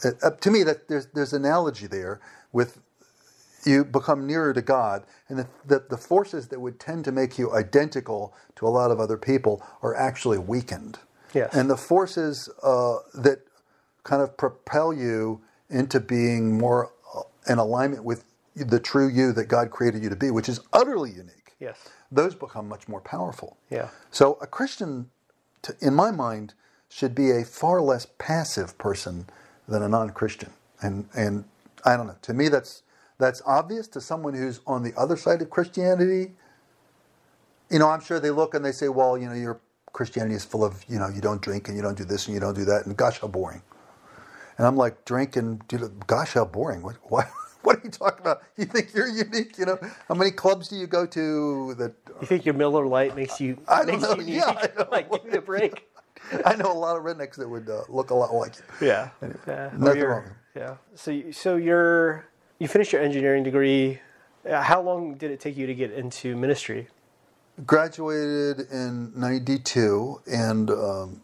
[0.05, 2.21] Uh, to me, that there's there's analogy there
[2.53, 2.81] with
[3.67, 7.39] you become nearer to God, and the, the, the forces that would tend to make
[7.39, 10.99] you identical to a lot of other people are actually weakened.
[11.35, 11.53] Yes.
[11.55, 13.41] And the forces uh, that
[14.05, 19.47] kind of propel you into being more uh, in alignment with the true you that
[19.47, 21.55] God created you to be, which is utterly unique.
[21.59, 21.77] Yes.
[22.13, 23.57] Those become much more powerful.
[23.69, 23.89] Yeah.
[24.11, 25.11] So a Christian,
[25.63, 26.55] to, in my mind,
[26.89, 29.27] should be a far less passive person
[29.69, 30.51] than a non-Christian.
[30.83, 31.45] And and
[31.85, 32.17] I don't know.
[32.23, 32.83] To me, that's
[33.19, 33.89] that's obvious.
[33.89, 36.33] To someone who's on the other side of Christianity,
[37.71, 39.61] you know, I'm sure they look and they say, "Well, you know, your
[39.93, 42.35] Christianity is full of, you know, you don't drink and you don't do this and
[42.35, 43.63] you don't do that, and gosh, how boring."
[44.59, 46.83] And I'm like, drink and do, gosh, how boring.
[46.83, 47.29] What, what,
[47.63, 48.43] what are you talking about?
[48.57, 49.59] You think you're unique?
[49.59, 51.93] You know, how many clubs do you go to that?
[52.21, 54.17] You think your Miller Lite makes you I don't know.
[54.21, 55.87] Yeah, like give me a break.
[56.45, 58.87] I know a lot of rednecks that would uh, look a lot like you.
[58.89, 59.11] Yeah.
[59.47, 59.71] yeah.
[59.77, 60.25] Nothing you're- wrong.
[60.55, 60.77] Yeah.
[60.95, 62.25] So you, so you're
[62.59, 64.01] you finished your engineering degree.
[64.49, 66.89] Uh, How long did it take you to get into ministry?
[67.67, 71.21] Graduated in '92, and um,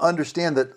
[0.00, 0.72] understand that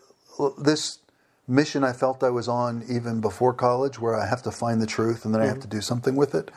[0.58, 1.00] this
[1.48, 4.86] mission I felt I was on even before college, where I have to find the
[4.86, 6.52] truth and then I have to do something with it.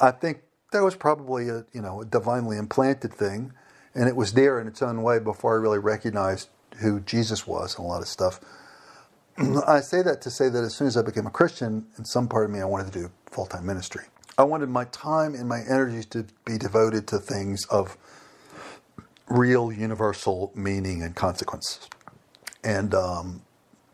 [0.00, 0.40] I think
[0.72, 3.52] that was probably a you know a divinely implanted thing,
[3.94, 7.76] and it was there in its own way before I really recognized who Jesus was
[7.76, 8.40] and a lot of stuff.
[9.66, 12.28] I say that to say that as soon as I became a Christian, in some
[12.28, 14.04] part of me, I wanted to do full time ministry.
[14.38, 17.96] I wanted my time and my energies to be devoted to things of
[19.28, 21.88] real universal meaning and consequence.
[22.64, 23.42] And, um,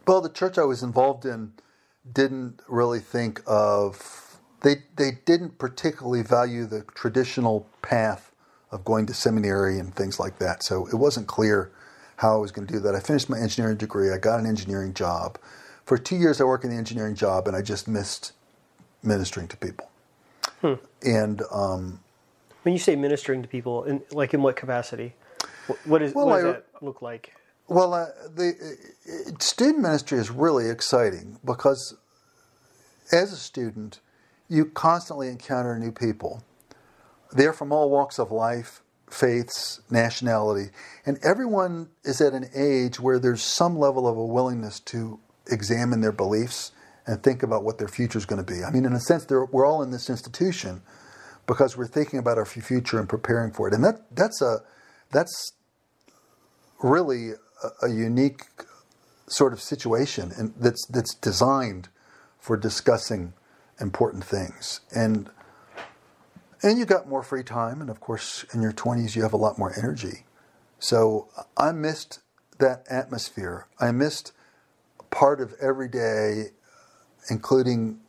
[0.07, 1.53] well, the church I was involved in
[2.13, 8.28] didn't really think of, they, they didn't particularly value the traditional path
[8.71, 10.63] of going to seminary and things like that.
[10.63, 11.71] So it wasn't clear
[12.17, 12.95] how I was going to do that.
[12.95, 14.11] I finished my engineering degree.
[14.13, 15.39] I got an engineering job.
[15.85, 18.33] For two years, I worked in the engineering job, and I just missed
[19.03, 19.89] ministering to people.
[21.03, 22.01] And um,
[22.63, 25.15] When you say ministering to people, in like in what capacity?
[25.67, 27.33] What, what is Well, what does I- that look like?
[27.69, 28.55] well, uh, the
[29.09, 31.95] uh, student ministry is really exciting because
[33.13, 34.01] as a student,
[34.49, 36.43] you constantly encounter new people.
[37.33, 40.71] They're from all walks of life, faiths, nationality,
[41.07, 46.01] and everyone is at an age where there's some level of a willingness to examine
[46.01, 46.73] their beliefs
[47.07, 48.63] and think about what their future is going to be.
[48.63, 50.83] I mean, in a sense, we're all in this institution
[51.47, 54.59] because we're thinking about our future and preparing for it, and that that's a
[55.11, 55.53] that's
[56.83, 57.31] really
[57.63, 58.43] a, a unique
[59.27, 61.89] sort of situation and that's that's designed
[62.39, 63.33] for discussing
[63.81, 65.31] important things and
[66.63, 69.37] and you got more free time and of course in your 20s you have a
[69.37, 70.25] lot more energy.
[70.79, 72.21] So i missed
[72.59, 73.67] that atmosphere.
[73.81, 74.33] I missed
[75.11, 76.47] part of every day
[77.31, 78.01] including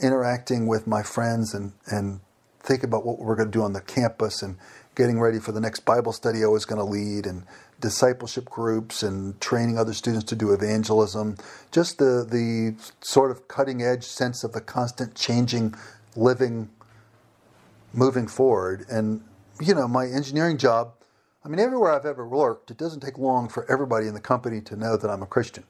[0.00, 2.20] interacting with my friends and and
[2.60, 4.56] think about what we're going to do on the campus and
[4.96, 7.44] getting ready for the next bible study i was going to lead and
[7.80, 11.36] discipleship groups and training other students to do evangelism.
[11.70, 15.74] Just the the sort of cutting edge sense of the constant changing
[16.14, 16.70] living
[17.96, 18.86] moving forward.
[18.88, 19.22] And
[19.60, 20.92] you know my engineering job
[21.44, 24.60] i mean everywhere i've ever worked it doesn't take long for everybody in the company
[24.60, 25.64] to know that i'm a christian.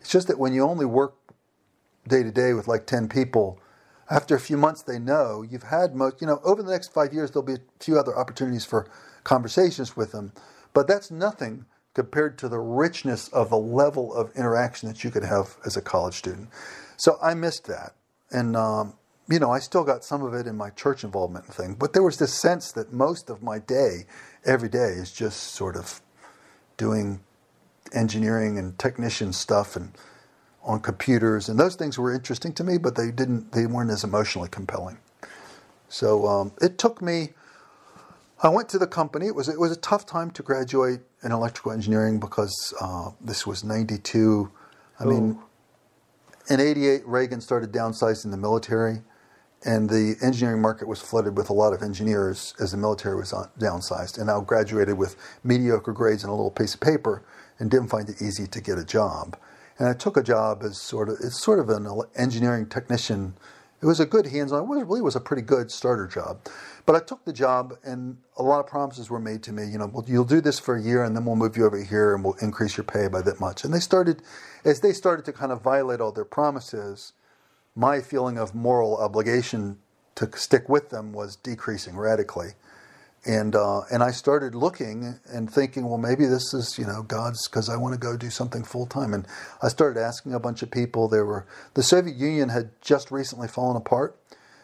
[0.00, 1.14] It's just that when you only work
[2.06, 3.58] day to day with like 10 people
[4.10, 7.14] after a few months they know you've had most you know over the next five
[7.14, 8.86] years there'll be a few other opportunities for
[9.24, 10.32] conversations with them.
[10.72, 15.24] But that's nothing compared to the richness of the level of interaction that you could
[15.24, 16.48] have as a college student.
[16.96, 17.94] So i missed that.
[18.30, 18.94] And um,
[19.32, 21.92] you know i still got some of it in my church involvement and thing but
[21.92, 24.06] there was this sense that most of my day
[24.44, 26.00] every day is just sort of
[26.76, 27.20] doing
[27.94, 29.92] engineering and technician stuff and
[30.64, 34.04] on computers, and those things were interesting to me, but they didn't they weren't as
[34.04, 34.98] emotionally compelling.
[35.88, 37.30] So um, it took me.
[38.42, 39.26] I went to the company.
[39.26, 43.46] It was it was a tough time to graduate in electrical engineering because uh, this
[43.46, 44.50] was '92.
[45.00, 45.38] I mean,
[46.48, 49.02] in '88, Reagan started downsizing the military,
[49.64, 53.32] and the engineering market was flooded with a lot of engineers as the military was
[53.32, 54.18] on, downsized.
[54.18, 57.22] And I graduated with mediocre grades and a little piece of paper,
[57.58, 59.36] and didn't find it easy to get a job.
[59.78, 61.86] And I took a job as sort of it's sort of an
[62.16, 63.34] engineering technician
[63.82, 64.62] It was a good hands-on.
[64.62, 66.38] It was, really was a pretty good starter job.
[66.86, 69.66] But I took the job, and a lot of promises were made to me.
[69.66, 71.82] You know, well, you'll do this for a year, and then we'll move you over
[71.82, 73.64] here, and we'll increase your pay by that much.
[73.64, 74.22] And they started,
[74.64, 77.12] as they started to kind of violate all their promises,
[77.74, 79.78] my feeling of moral obligation
[80.14, 82.50] to stick with them was decreasing radically.
[83.24, 87.46] And uh, and I started looking and thinking, well, maybe this is you know God's
[87.46, 89.14] because I want to go do something full time.
[89.14, 89.26] And
[89.62, 91.08] I started asking a bunch of people.
[91.08, 94.16] There were the Soviet Union had just recently fallen apart,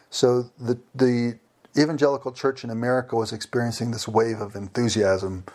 [0.09, 1.39] so the the
[1.77, 5.45] evangelical church in America was experiencing this wave of enthusiasm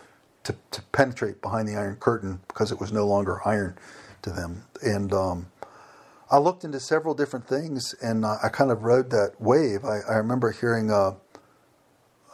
[0.43, 3.77] to, to penetrate behind the Iron Curtain because it was no longer iron
[4.21, 4.63] to them.
[4.81, 5.47] And um,
[6.35, 9.85] I looked into several different things, and I, I kind of rode that wave.
[9.85, 11.13] I, I remember hearing uh,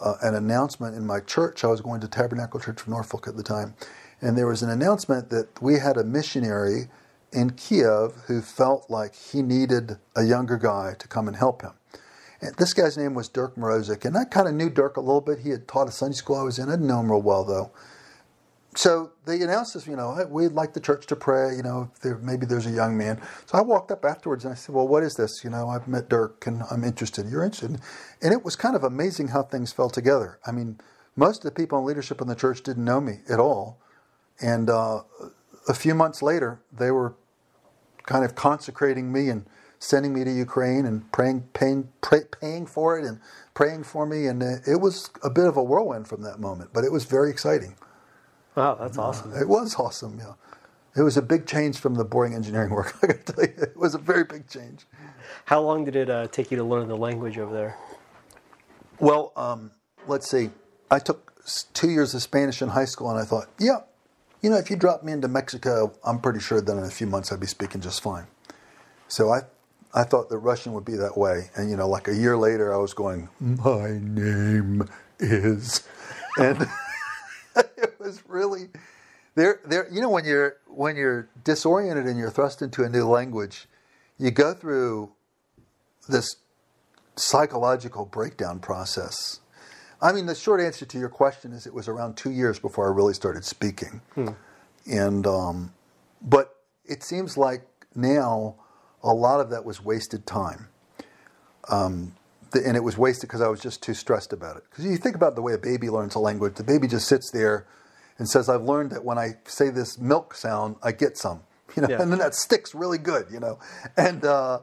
[0.03, 1.63] uh, an announcement in my church.
[1.63, 3.75] I was going to Tabernacle Church of Norfolk at the time,
[4.19, 6.87] and there was an announcement that we had a missionary
[7.31, 11.73] in Kiev who felt like he needed a younger guy to come and help him.
[12.41, 15.21] And this guy's name was Dirk Morozik, and I kind of knew Dirk a little
[15.21, 15.41] bit.
[15.41, 16.69] He had taught a Sunday school I was in.
[16.69, 17.71] I didn't know him real well, though.
[18.73, 22.17] So they announced this, you know, we'd like the church to pray, you know, there,
[22.19, 23.19] maybe there's a young man.
[23.45, 25.43] So I walked up afterwards and I said, well, what is this?
[25.43, 27.29] You know, I've met Dirk and I'm interested.
[27.29, 27.81] You're interested.
[28.21, 30.39] And it was kind of amazing how things fell together.
[30.47, 30.79] I mean,
[31.17, 33.77] most of the people in leadership in the church didn't know me at all.
[34.39, 35.01] And uh,
[35.67, 37.15] a few months later, they were
[38.05, 39.45] kind of consecrating me and
[39.79, 43.19] sending me to Ukraine and praying, paying, pray, paying for it and
[43.53, 44.27] praying for me.
[44.27, 47.29] And it was a bit of a whirlwind from that moment, but it was very
[47.29, 47.75] exciting.
[48.55, 49.33] Wow, that's awesome.
[49.33, 50.33] Uh, it was awesome, yeah.
[50.95, 52.95] It was a big change from the boring engineering work.
[53.01, 54.85] I to tell you, it was a very big change.
[55.45, 57.77] How long did it uh, take you to learn the language over there?
[58.99, 59.71] Well, um,
[60.07, 60.49] let's see.
[60.89, 61.33] I took
[61.73, 63.79] two years of Spanish in high school, and I thought, yeah,
[64.41, 67.07] you know, if you drop me into Mexico, I'm pretty sure that in a few
[67.07, 68.27] months I'd be speaking just fine.
[69.07, 69.41] So I,
[69.93, 72.73] I thought that Russian would be that way, and you know, like a year later,
[72.73, 74.89] I was going, my name
[75.19, 75.83] is,
[76.37, 76.67] and.
[78.01, 78.69] it was really
[79.35, 83.07] there there you know when you're when you're disoriented and you're thrust into a new
[83.07, 83.67] language
[84.17, 85.11] you go through
[86.09, 86.35] this
[87.15, 89.39] psychological breakdown process
[90.01, 92.91] i mean the short answer to your question is it was around two years before
[92.91, 94.29] i really started speaking hmm.
[94.89, 95.73] and um,
[96.21, 98.55] but it seems like now
[99.03, 100.67] a lot of that was wasted time
[101.69, 102.13] um,
[102.53, 104.63] and it was wasted because I was just too stressed about it.
[104.69, 107.31] Because you think about the way a baby learns a language, the baby just sits
[107.31, 107.65] there
[108.21, 111.41] and says, "I've learned that when I say this milk sound, I get some,"
[111.75, 111.99] you know, yeah.
[111.99, 113.57] and then that sticks really good, you know,
[113.97, 114.59] and uh,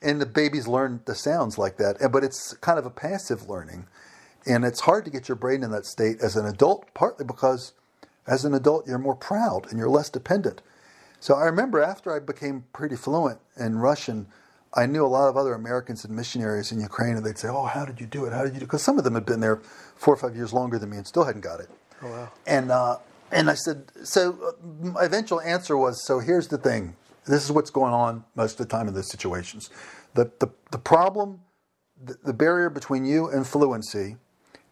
[0.00, 3.88] and the babies learn the sounds like that, but it's kind of a passive learning,
[4.46, 7.72] and it's hard to get your brain in that state as an adult, partly because
[8.28, 10.62] as an adult you're more proud and you're less dependent.
[11.18, 14.28] So I remember after I became pretty fluent in Russian
[14.74, 17.66] I knew a lot of other Americans and missionaries in Ukraine, and they'd say, "Oh,
[17.66, 18.32] how did you do it?
[18.32, 19.60] How did you do?" Because some of them had been there
[19.96, 21.68] four or five years longer than me and still hadn't got it.
[22.02, 22.30] Oh!
[22.46, 22.98] And uh,
[23.30, 26.96] and I said, so uh, my eventual answer was, so here's the thing.
[27.26, 29.70] This is what's going on most of the time in those situations.
[30.14, 31.40] The the the problem,
[32.02, 34.16] the, the barrier between you and fluency,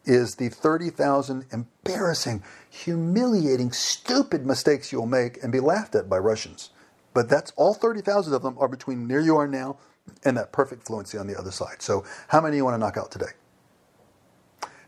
[0.05, 6.17] is the thirty thousand embarrassing, humiliating, stupid mistakes you'll make and be laughed at by
[6.17, 6.71] Russians.
[7.13, 9.77] But that's all 30,000 of them are between near you are now
[10.23, 11.81] and that perfect fluency on the other side.
[11.81, 13.33] So, how many you want to knock out today?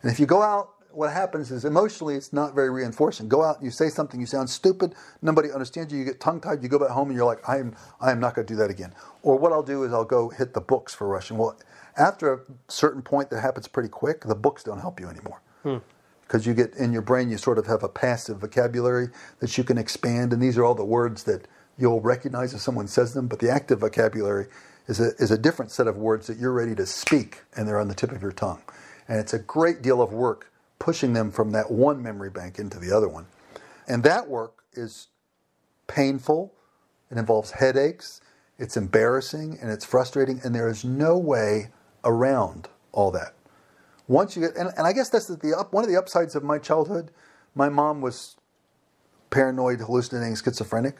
[0.02, 3.28] And if you go out, what happens is emotionally it's not very reinforcing.
[3.28, 6.62] Go out, you say something, you sound stupid, nobody understands you, you get tongue tied,
[6.62, 8.58] you go back home and you're like, I am, I am not going to do
[8.58, 8.94] that again.
[9.22, 11.38] Or what I'll do is I'll go hit the books for Russian.
[11.38, 11.58] Well,
[11.98, 15.42] after a certain point that happens pretty quick, the books don't help you anymore.
[15.64, 16.50] Because hmm.
[16.50, 19.78] you get in your brain, you sort of have a passive vocabulary that you can
[19.78, 23.40] expand, and these are all the words that you'll recognize if someone says them, but
[23.40, 24.48] the active vocabulary
[24.88, 27.80] is a, is a different set of words that you're ready to speak and they're
[27.80, 28.62] on the tip of your tongue.
[29.08, 30.52] And it's a great deal of work
[30.84, 33.26] pushing them from that one memory bank into the other one.
[33.88, 35.08] And that work is
[35.88, 36.54] painful,
[37.10, 38.20] it involves headaches,
[38.60, 41.70] it's embarrassing, and it's frustrating, and there is no way
[42.04, 43.34] around all that.
[44.10, 46.44] Once you get, and, and I guess that's the up, one of the upsides of
[46.44, 47.12] my childhood.
[47.56, 48.36] My mom was
[49.30, 50.98] paranoid, hallucinating, schizophrenic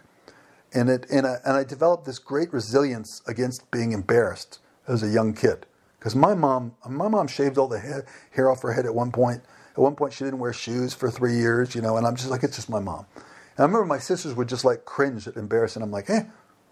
[0.74, 5.10] and it and I, and I developed this great resilience against being embarrassed as a
[5.10, 5.66] young kid
[6.00, 9.44] because my mom my mom shaved all the hair off her head at one point.
[9.74, 12.30] At one point, she didn't wear shoes for three years, you know, and I'm just
[12.30, 13.06] like, it's just my mom.
[13.16, 15.82] And I remember my sisters would just like cringe at embarrassing.
[15.82, 16.24] I'm like, eh,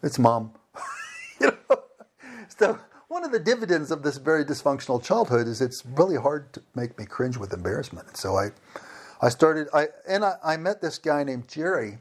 [0.04, 0.54] it's mom.
[1.41, 1.80] you know?
[2.47, 6.62] So one of the dividends of this very dysfunctional childhood is it's really hard to
[6.76, 8.08] make me cringe with embarrassment.
[8.08, 8.49] And so I,
[9.22, 11.97] I started, I and I, I met this guy named Jerry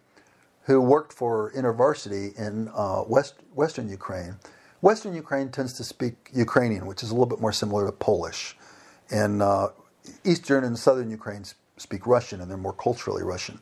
[0.64, 4.36] who worked for InterVarsity in uh, West, Western Ukraine,
[4.80, 8.56] Western Ukraine tends to speak Ukrainian, which is a little bit more similar to Polish.
[9.10, 9.68] And uh,
[10.24, 11.44] Eastern and Southern Ukraine
[11.76, 13.58] speak Russian, and they're more culturally Russian.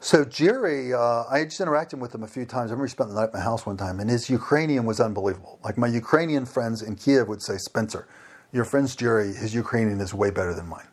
[0.00, 2.70] So Jerry, uh, I just interacted with him a few times.
[2.70, 5.00] I remember he spent the night at my house one time, and his Ukrainian was
[5.00, 5.58] unbelievable.
[5.64, 8.06] Like my Ukrainian friends in Kiev would say, Spencer,
[8.52, 10.86] your friend's Jerry, his Ukrainian is way better than mine.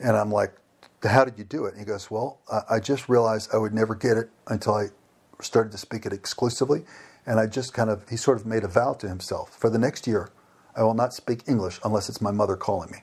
[0.00, 0.52] And I'm like,
[1.02, 1.70] how did you do it?
[1.70, 4.88] And he goes, well, I just realized I would never get it until I
[5.40, 6.84] started to speak it exclusively.
[7.24, 9.78] And I just kind of, he sort of made a vow to himself for the
[9.78, 10.30] next year,
[10.76, 12.98] I will not speak English unless it's my mother calling me.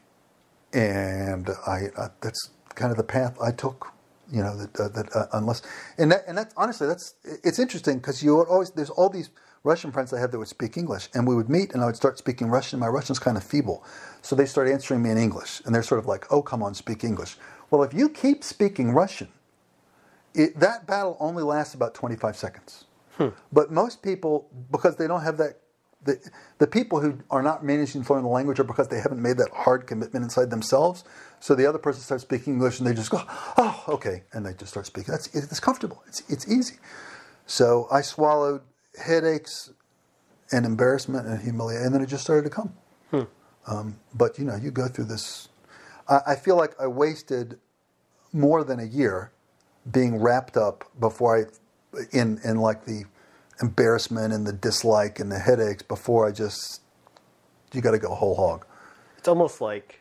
[0.76, 3.94] And I, uh, that's kind of the path I took,
[4.32, 5.62] you know, that, uh, that uh, unless,
[5.98, 9.30] and that, and that's honestly, that's, it's interesting because you always, there's all these
[9.64, 11.96] Russian friends I have that would speak English, and we would meet, and I would
[11.96, 12.80] start speaking Russian.
[12.80, 13.84] My Russian's kind of feeble,
[14.22, 16.76] so they start answering me in English, and they're sort of like, "Oh, come on,
[16.76, 17.38] speak English."
[17.72, 19.30] Well, if you keep speaking Russian,
[20.36, 22.86] it, that battle only lasts about 25 seconds.
[23.18, 23.30] Hmm.
[23.52, 25.60] But most people, because they don't have that,
[26.06, 29.22] the, the people who are not managing to learn the language are because they haven't
[29.22, 31.04] made that hard commitment inside themselves.
[31.40, 33.22] So the other person starts speaking English, and they just go,
[33.58, 35.12] "Oh, okay," and they just start speaking.
[35.12, 36.04] That's it's comfortable.
[36.08, 36.76] It's it's easy.
[37.46, 38.62] So I swallowed
[39.04, 39.72] headaches
[40.52, 42.74] and embarrassment and humiliation, and then it just started to come.
[43.12, 43.24] Hmm.
[43.68, 45.50] Um, but you know, you go through this.
[46.08, 47.60] I, I, feel like I wasted
[48.32, 49.32] more than a year
[49.92, 53.06] being wrapped up before I, in in like the
[53.62, 56.82] embarrassment and the dislike and the headaches before I just,
[57.74, 58.66] you got to go whole hog.
[59.18, 60.00] It's almost like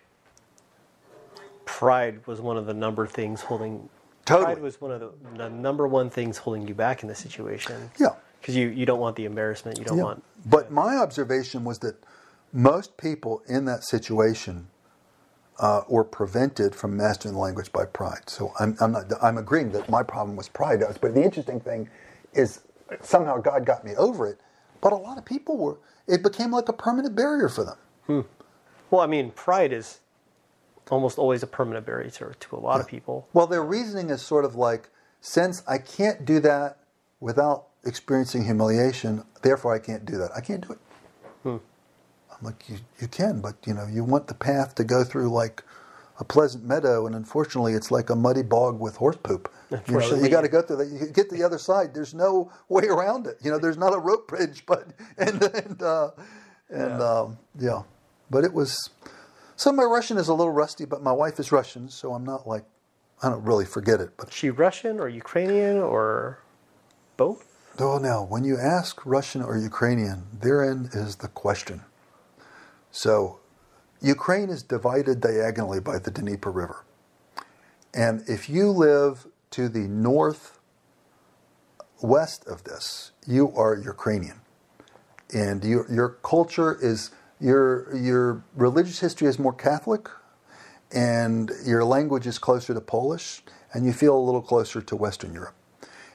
[1.65, 3.89] pride was one of the number things holding.
[4.25, 4.55] Totally.
[4.55, 7.91] Pride was one of the, the number one things holding you back in the situation.
[7.99, 9.79] Yeah because you, you don't want the embarrassment.
[9.79, 10.05] You don't yeah.
[10.05, 10.25] want.
[10.45, 11.97] But my observation was that
[12.53, 14.67] most people in that situation
[15.59, 18.29] uh, were prevented from mastering the language by pride.
[18.29, 19.07] So I'm, I'm not.
[19.23, 20.83] I'm agreeing that my problem was pride.
[21.01, 21.89] But the interesting thing
[22.35, 22.61] is
[23.01, 24.41] somehow God got me over it.
[24.81, 25.79] But a lot of people were.
[26.07, 27.77] It became like a permanent barrier for them.
[28.07, 28.21] Hmm.
[28.91, 30.01] Well, I mean, pride is
[30.91, 32.81] almost always a permanent barrier to, to a lot yeah.
[32.83, 33.29] of people.
[33.33, 36.79] Well, their reasoning is sort of like, since I can't do that
[37.21, 40.31] without experiencing humiliation, therefore I can't do that.
[40.37, 40.79] I can't do it.
[41.43, 41.57] Hmm.
[42.31, 45.31] I'm like, you, you can, but you know, you want the path to go through
[45.31, 45.63] like
[46.21, 49.53] a pleasant meadow, and unfortunately, it's like a muddy bog with horse poop.
[49.71, 50.89] You, you got to go through that.
[50.89, 51.93] You get to the other side.
[51.95, 53.39] There's no way around it.
[53.43, 54.87] You know, there's not a rope bridge, but
[55.19, 56.11] and and uh,
[56.71, 57.11] and yeah.
[57.11, 57.83] Um, yeah.
[58.31, 58.91] But it was.
[59.57, 62.47] So my Russian is a little rusty, but my wife is Russian, so I'm not
[62.47, 62.65] like
[63.23, 64.11] I don't really forget it.
[64.17, 66.41] But she Russian or Ukrainian or
[67.17, 67.47] both?
[67.79, 71.83] Well, now, when you ask Russian or Ukrainian, therein is the question.
[72.93, 73.41] So,
[74.05, 76.85] Ukraine is divided diagonally by the Dnieper River.
[77.95, 80.59] And if you live to the north
[82.03, 84.41] west of this, you are Ukrainian.
[85.33, 90.11] And you, your culture is, your, your religious history is more Catholic,
[90.93, 93.43] and your language is closer to Polish,
[93.73, 95.55] and you feel a little closer to Western Europe.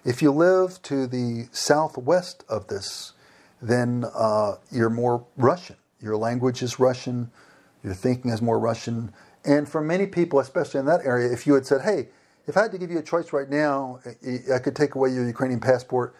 [0.05, 3.13] If you live to the southwest of this,
[3.61, 5.75] then uh, you're more Russian.
[6.01, 7.31] Your language is Russian,
[7.83, 9.13] your thinking is more Russian.
[9.45, 12.09] And for many people, especially in that area, if you had said, hey,
[12.47, 13.99] if I had to give you a choice right now,
[14.53, 16.15] I could take away your Ukrainian passport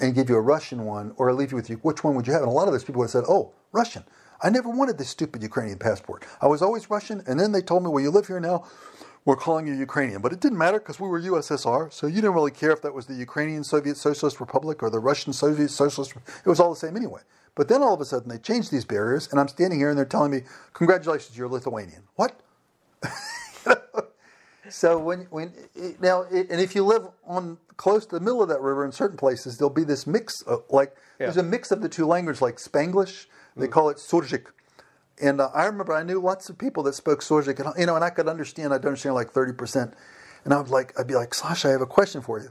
[0.00, 2.32] and give you a Russian one, or leave you with you, which one would you
[2.32, 2.42] have?
[2.42, 4.02] And a lot of those people would have said, oh, Russian.
[4.42, 6.24] I never wanted this stupid Ukrainian passport.
[6.40, 8.64] I was always Russian, and then they told me, well, you live here now,
[9.24, 10.22] were calling you Ukrainian.
[10.22, 12.94] But it didn't matter because we were USSR, so you didn't really care if that
[12.94, 16.14] was the Ukrainian Soviet Socialist Republic or the Russian Soviet Socialist.
[16.44, 17.20] It was all the same anyway.
[17.54, 19.98] But then all of a sudden they changed these barriers, and I'm standing here and
[19.98, 20.42] they're telling me,
[20.72, 22.40] "Congratulations, you're Lithuanian." What?
[24.68, 28.42] so when when it, now it, and if you live on close to the middle
[28.42, 31.26] of that river in certain places, there'll be this mix of, like yeah.
[31.26, 33.26] there's a mix of the two languages, like Spanglish.
[33.56, 33.72] They mm.
[33.72, 34.46] call it Surzhyk
[35.22, 37.94] and uh, I remember I knew lots of people that spoke Surzhyk, and you know,
[37.94, 38.72] and I could understand.
[38.72, 39.94] I'd understand like thirty percent,
[40.44, 42.50] and I would like, I'd be like, Sasha, I have a question for you.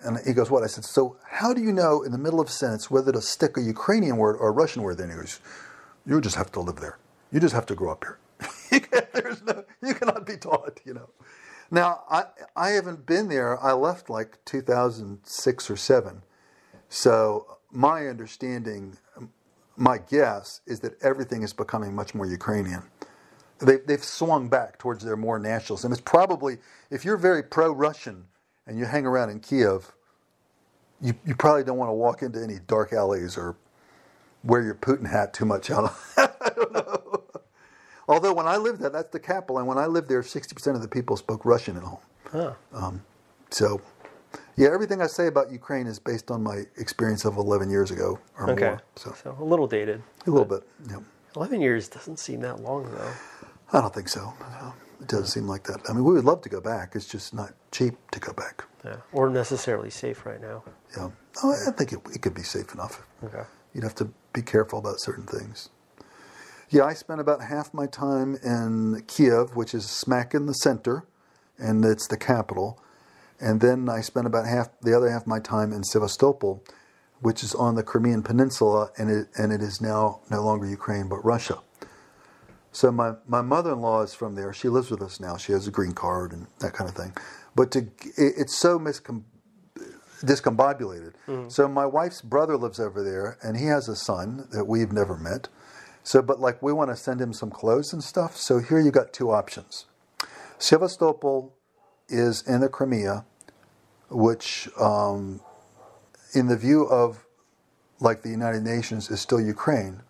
[0.00, 0.62] And he goes, What?
[0.62, 3.20] I said, So how do you know in the middle of a sentence whether to
[3.20, 4.98] stick a Ukrainian word or a Russian word?
[4.98, 5.40] Then he goes,
[6.06, 6.98] You just have to live there.
[7.32, 8.18] You just have to grow up here.
[9.12, 11.10] There's no, you cannot be taught, you know.
[11.70, 12.24] Now, I,
[12.56, 13.62] I haven't been there.
[13.62, 16.22] I left like 2006 or 7.
[16.88, 18.96] So my understanding
[19.78, 22.82] my guess is that everything is becoming much more Ukrainian.
[23.60, 25.92] They, they've swung back towards their more nationalism.
[25.92, 26.58] It's probably,
[26.90, 28.26] if you're very pro Russian
[28.66, 29.92] and you hang around in Kiev,
[31.00, 33.56] you, you probably don't want to walk into any dark alleys or
[34.44, 35.70] wear your Putin hat too much.
[36.18, 37.24] I don't know.
[38.08, 40.82] Although when I lived there, that's the capital, and when I lived there, 60% of
[40.82, 42.00] the people spoke Russian at home.
[42.30, 42.52] Huh.
[42.72, 43.02] Um,
[43.50, 43.80] so,
[44.58, 48.18] Yeah, everything I say about Ukraine is based on my experience of 11 years ago
[48.38, 48.70] or Okay.
[48.70, 48.80] more.
[48.96, 50.02] So So a little dated.
[50.26, 50.62] a little bit.
[50.90, 50.96] Yeah.
[51.36, 53.12] 11 years doesn't seem that long, though.
[53.72, 54.32] I don't think so.
[54.40, 55.80] No, It doesn't seem like that.
[55.88, 56.96] I mean, we would love to go back.
[56.96, 58.64] It's just not cheap to go back.
[58.84, 58.96] Yeah.
[59.12, 60.64] Or necessarily safe right now.
[60.96, 61.10] Yeah.
[61.44, 63.06] Oh, I think it, it could be safe enough.
[63.22, 63.44] Okay.
[63.72, 65.68] You'd have to be careful about certain things.
[66.70, 71.04] Yeah, I spent about half my time in Kiev, which is smack in the center,
[71.58, 72.82] and it's the capital.
[73.40, 76.64] And then I spent about half the other half of my time in Sevastopol,
[77.20, 81.08] which is on the Crimean Peninsula, and it and it is now no longer Ukraine
[81.08, 81.58] but Russia.
[82.70, 84.52] So my, my mother-in-law is from there.
[84.52, 85.36] She lives with us now.
[85.36, 87.12] She has a green card and that kind of thing.
[87.56, 89.24] But to it, it's so miscom-
[90.20, 91.14] discombobulated.
[91.26, 91.48] Mm-hmm.
[91.48, 95.16] So my wife's brother lives over there, and he has a son that we've never
[95.16, 95.48] met.
[96.02, 98.36] So, but like we want to send him some clothes and stuff.
[98.36, 99.86] So here you got two options.
[100.58, 101.54] Sevastopol
[102.08, 103.24] is in the Crimea,
[104.10, 105.40] which, um,
[106.34, 107.24] in the view of
[108.00, 110.02] like the United Nations, is still Ukraine,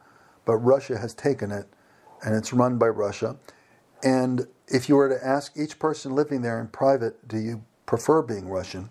[0.45, 1.67] but Russia has taken it,
[2.23, 3.37] and it's run by Russia.
[4.03, 8.23] And if you were to ask each person living there in private, do you prefer
[8.23, 8.91] being Russian?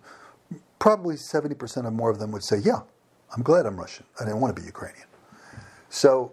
[0.78, 2.80] Probably 70% or more of them would say, yeah,
[3.34, 4.06] I'm glad I'm Russian.
[4.20, 5.06] I didn't want to be Ukrainian.
[5.88, 6.32] So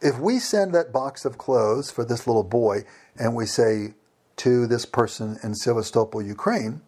[0.00, 2.84] if we send that box of clothes for this little boy
[3.18, 3.94] and we say
[4.36, 6.82] to this person in Sevastopol, Ukraine,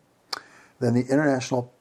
[0.81, 1.73] then the International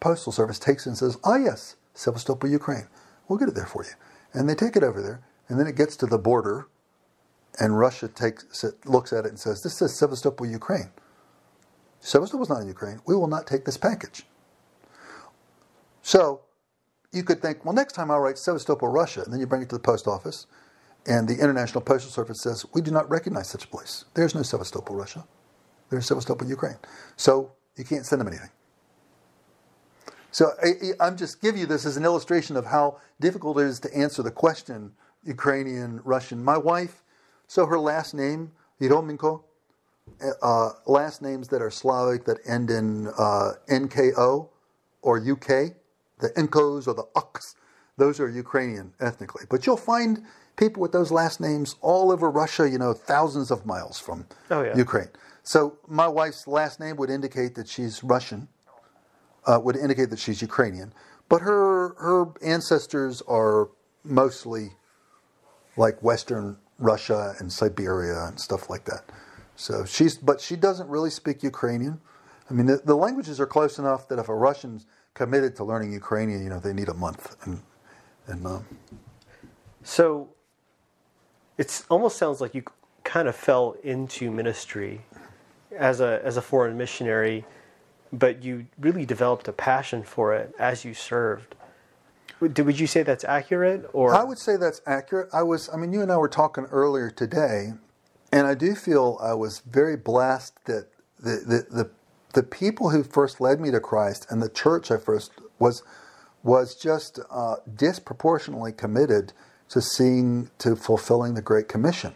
[0.00, 2.88] Postal Service takes it and says, ah, yes, Sevastopol, Ukraine.
[3.28, 3.90] We'll get it there for you.
[4.32, 6.68] And they take it over there, and then it gets to the border,
[7.60, 10.90] and Russia takes it, looks at it and says, this says Sevastopol, Ukraine.
[12.00, 13.00] Sevastopol's not in Ukraine.
[13.06, 14.24] We will not take this package.
[16.02, 16.42] So
[17.12, 19.68] you could think, well, next time I'll write Sevastopol, Russia, and then you bring it
[19.70, 20.46] to the post office,
[21.06, 24.04] and the International Postal Service says, we do not recognize such a place.
[24.14, 25.26] There's no Sevastopol, Russia.
[25.90, 26.76] There's Sevastopol, Ukraine.
[27.16, 28.50] So you can't send them anything.
[30.30, 33.80] So I, I'm just giving you this as an illustration of how difficult it is
[33.80, 34.92] to answer the question
[35.24, 36.44] Ukrainian, Russian.
[36.44, 37.02] My wife,
[37.46, 39.42] so her last name, Yeromenko,
[40.42, 44.48] uh, last names that are Slavic that end in uh, NKO
[45.02, 45.74] or UK,
[46.20, 47.56] the Enkos or the Uks,
[47.96, 49.44] those are Ukrainian ethnically.
[49.50, 50.24] But you'll find
[50.56, 54.62] people with those last names all over Russia, you know, thousands of miles from Oh,
[54.62, 54.76] yeah.
[54.76, 55.08] Ukraine.
[55.48, 58.48] So my wife's last name would indicate that she's Russian,
[59.46, 60.92] uh, would indicate that she's Ukrainian.
[61.30, 63.70] But her her ancestors are
[64.04, 64.72] mostly
[65.78, 69.04] like Western Russia and Siberia and stuff like that.
[69.56, 71.98] So she's, but she doesn't really speak Ukrainian.
[72.50, 74.84] I mean, the, the languages are close enough that if a Russian's
[75.14, 77.36] committed to learning Ukrainian, you know, they need a month.
[77.46, 77.62] And,
[78.26, 78.66] and um,
[79.82, 80.28] So
[81.56, 82.64] it almost sounds like you
[83.02, 85.06] kind of fell into ministry
[85.76, 87.44] as a as a foreign missionary,
[88.12, 91.54] but you really developed a passion for it as you served.
[92.40, 95.28] Would, would you say that's accurate, or I would say that's accurate.
[95.32, 97.72] I was, I mean, you and I were talking earlier today,
[98.30, 100.86] and I do feel I was very blessed that
[101.18, 101.90] the, the, the,
[102.34, 105.82] the people who first led me to Christ and the church I first was
[106.44, 109.32] was just uh, disproportionately committed
[109.70, 112.14] to seeing to fulfilling the Great Commission.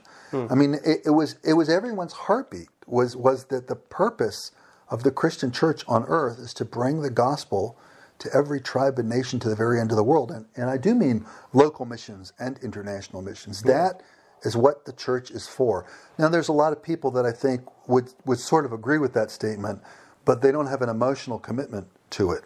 [0.51, 4.53] I mean, it, it was it was everyone's heartbeat was was that the purpose
[4.89, 7.77] of the Christian church on earth is to bring the gospel
[8.19, 10.31] to every tribe and nation to the very end of the world.
[10.31, 13.63] And, and I do mean local missions and international missions.
[13.63, 14.03] That
[14.43, 15.87] is what the church is for.
[16.19, 19.15] Now, there's a lot of people that I think would, would sort of agree with
[19.15, 19.81] that statement,
[20.25, 22.43] but they don't have an emotional commitment to it.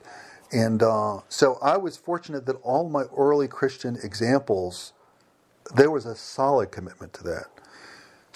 [0.52, 4.92] And uh, so I was fortunate that all my early Christian examples,
[5.74, 7.46] there was a solid commitment to that.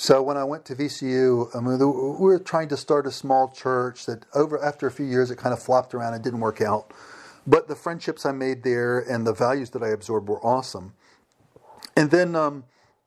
[0.01, 1.84] So when I went to VCU, I mean, we
[2.32, 5.53] were trying to start a small church that over after a few years it kind
[5.53, 6.94] of flopped around and didn't work out.
[7.46, 10.94] But the friendships I made there and the values that I absorbed were awesome.
[11.98, 12.64] And then um,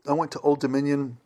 [0.07, 1.17] I went to Old Dominion.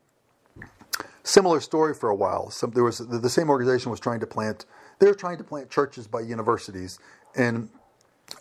[1.24, 2.50] Similar story for a while.
[2.50, 4.66] Some, there was the, the same organization was trying to plant.
[5.00, 6.98] They were trying to plant churches by universities,
[7.36, 7.68] and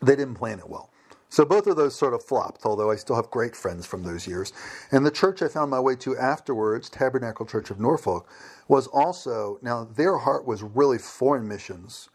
[0.01, 0.91] they didn't plan it well.
[1.29, 4.27] So both of those sort of flopped, although I still have great friends from those
[4.27, 4.53] years.
[4.93, 8.29] And the church I found my way to afterwards, Tabernacle Church of Norfolk,
[8.69, 12.09] was also, now their heart was really foreign missions,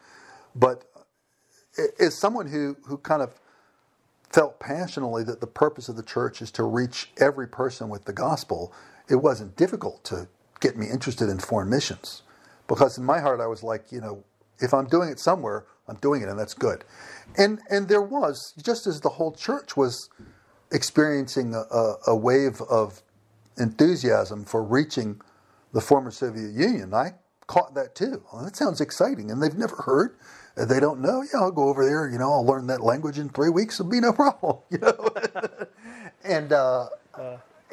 [0.55, 0.86] but
[1.99, 3.39] as someone who, who kind of
[4.32, 8.14] felt passionately that the purpose of the church is to reach every person with the
[8.14, 8.74] gospel,
[9.09, 10.28] it wasn't difficult to
[10.62, 12.24] get me interested in foreign missions.
[12.68, 14.24] Because in my heart, I was like, you know,
[14.59, 16.83] if I'm doing it somewhere, I'm doing it, and that's good.
[17.37, 20.09] And and there was just as the whole church was
[20.71, 23.01] experiencing a, a, wave of
[23.57, 25.19] enthusiasm for reaching
[25.73, 26.93] the former Soviet Union.
[26.93, 27.15] I
[27.47, 28.23] caught that too.
[28.31, 30.15] Well, that sounds exciting, and they've never heard.
[30.55, 32.09] They don't know, yeah, I'll go over there.
[32.09, 33.79] You know, I'll learn that language in three weeks.
[33.79, 34.57] It'll be no problem.
[34.69, 35.09] You know,
[36.23, 36.87] and uh,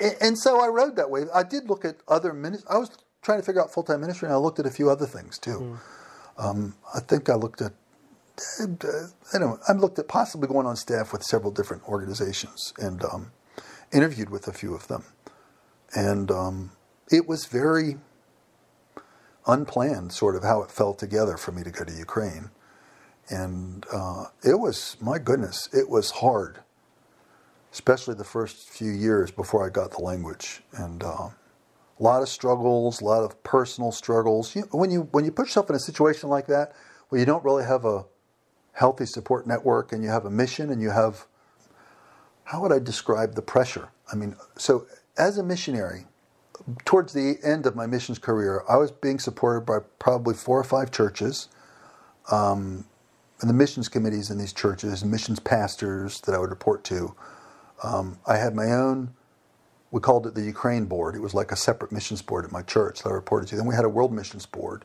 [0.01, 1.27] and, and so I rode that wave.
[1.35, 2.67] I did look at other ministries.
[2.71, 2.91] I was
[3.23, 5.39] trying to figure out full time ministry, and I looked at a few other things
[5.39, 5.79] too.
[6.37, 7.73] Um, I think I looked at.
[8.61, 9.59] Uh, know.
[9.67, 13.33] I looked at possibly going on staff with several different organizations and um,
[13.93, 15.05] interviewed with a few of them,
[15.95, 16.71] and um,
[17.11, 17.97] it was very
[19.47, 22.51] unplanned, sort of how it fell together for me to go to Ukraine,
[23.29, 26.61] and uh, it was my goodness, it was hard,
[27.73, 31.31] especially the first few years before I got the language, and uh,
[31.99, 34.55] a lot of struggles, a lot of personal struggles.
[34.55, 36.75] You, when you when you put yourself in a situation like that,
[37.09, 38.05] where you don't really have a
[38.79, 41.27] healthy support network, and you have a mission, and you have
[42.45, 43.91] how would I describe the pressure?
[44.11, 44.87] I mean, so
[45.19, 46.07] as a missionary,
[46.87, 50.65] towards the end of my missions career, I was being supported by probably four or
[50.65, 51.49] five churches,
[52.31, 52.87] um,
[53.41, 57.15] and the missions committees in these churches, missions pastors that I would report to.
[57.83, 59.15] Um, I had my own.
[59.91, 61.15] We called it the Ukraine board.
[61.15, 63.57] It was like a separate missions board at my church that I reported to.
[63.57, 64.85] Then we had a world missions board.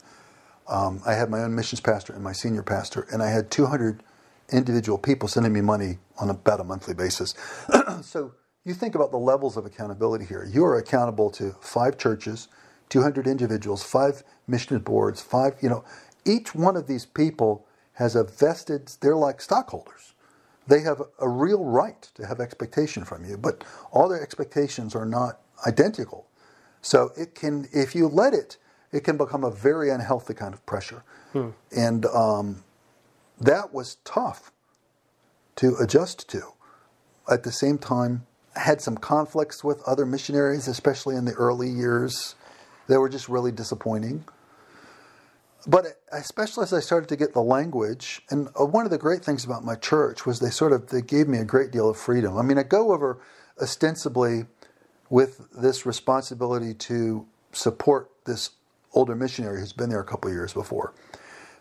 [0.67, 4.03] Um, I had my own missions pastor and my senior pastor, and I had 200
[4.51, 7.35] individual people sending me money on about a monthly basis.
[8.01, 8.33] so
[8.65, 10.47] you think about the levels of accountability here.
[10.51, 12.49] You are accountable to five churches,
[12.89, 15.85] 200 individuals, five mission boards, five, you know,
[16.25, 20.13] each one of these people has a vested, they're like stockholders.
[20.67, 25.05] They have a real right to have expectation from you, but all their expectations are
[25.05, 26.27] not identical.
[26.81, 28.57] So it can, if you let it,
[28.93, 31.03] it can become a very unhealthy kind of pressure.
[31.33, 31.49] Hmm.
[31.75, 32.63] And um,
[33.41, 34.51] that was tough
[35.57, 36.43] to adjust to.
[37.29, 38.25] At the same time,
[38.55, 42.35] I had some conflicts with other missionaries, especially in the early years.
[42.87, 44.25] They were just really disappointing.
[45.65, 49.23] But especially as I started to get the language, and uh, one of the great
[49.23, 51.97] things about my church was they sort of they gave me a great deal of
[51.97, 52.37] freedom.
[52.37, 53.21] I mean, I go over
[53.61, 54.45] ostensibly
[55.09, 58.51] with this responsibility to support this
[58.93, 60.93] older missionary who's been there a couple years before.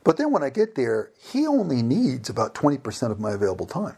[0.04, 3.96] But then when I get there, he only needs about 20% of my available time.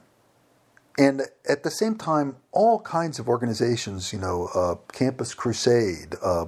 [0.99, 6.47] And at the same time, all kinds of organizations, you know, uh, Campus Crusade, uh,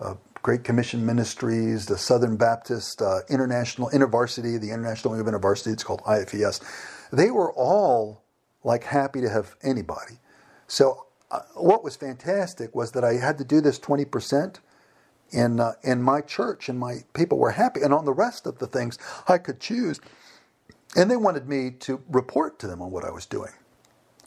[0.00, 5.72] uh, Great Commission Ministries, the Southern Baptist uh, International InterVarsity, the International Wing of InterVarsity,
[5.72, 6.60] it's called IFES,
[7.12, 8.22] they were all
[8.64, 10.14] like happy to have anybody.
[10.66, 14.56] So uh, what was fantastic was that I had to do this 20%
[15.32, 17.82] in uh, in my church, and my people were happy.
[17.82, 18.98] And on the rest of the things,
[19.28, 20.00] I could choose.
[20.96, 23.52] And they wanted me to report to them on what I was doing,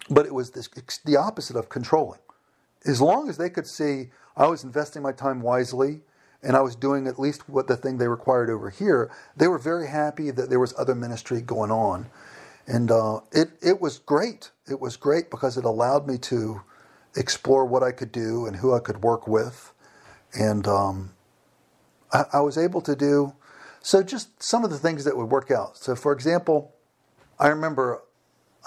[0.10, 0.70] but it was this,
[1.06, 2.20] the opposite of controlling.
[2.86, 6.02] As long as they could see I was investing my time wisely,
[6.43, 9.60] and I was doing at least what the thing they required over here, they were
[9.60, 12.08] very happy that there was other ministry going on,
[12.68, 14.52] and uh, it it was great.
[14.70, 16.62] It was great because it allowed me to
[17.16, 19.74] explore what I could do and who I could work with
[20.34, 21.11] and um,
[22.11, 23.34] I, I was able to do
[23.82, 24.03] so.
[24.03, 25.77] Just some of the things that would work out.
[25.77, 26.73] So, for example,
[27.39, 28.01] I remember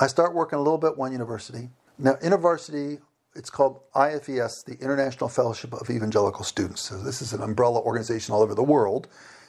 [0.01, 1.71] I start working a little bit one university.
[1.99, 3.01] Now, InterVarsity,
[3.37, 6.83] it's called IFES, the International Fellowship of Evangelical Students.
[6.83, 9.07] So this is an umbrella organization all over the world.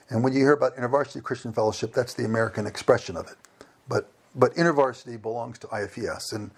[0.09, 3.37] And when you hear about InterVarsity Christian Fellowship, that's the American expression of it.
[3.87, 6.51] But but InterVarsity belongs to IFES, and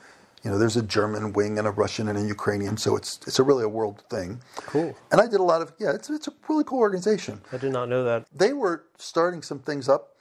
[0.44, 3.40] you know, there's a German wing and a Russian and a Ukrainian, so it's it's
[3.40, 4.42] a really a world thing.
[4.56, 4.96] Cool.
[5.12, 7.42] And I did a lot of yeah, it's it's a really cool organization.
[7.52, 8.28] I did not know that.
[8.34, 10.16] They were starting some things up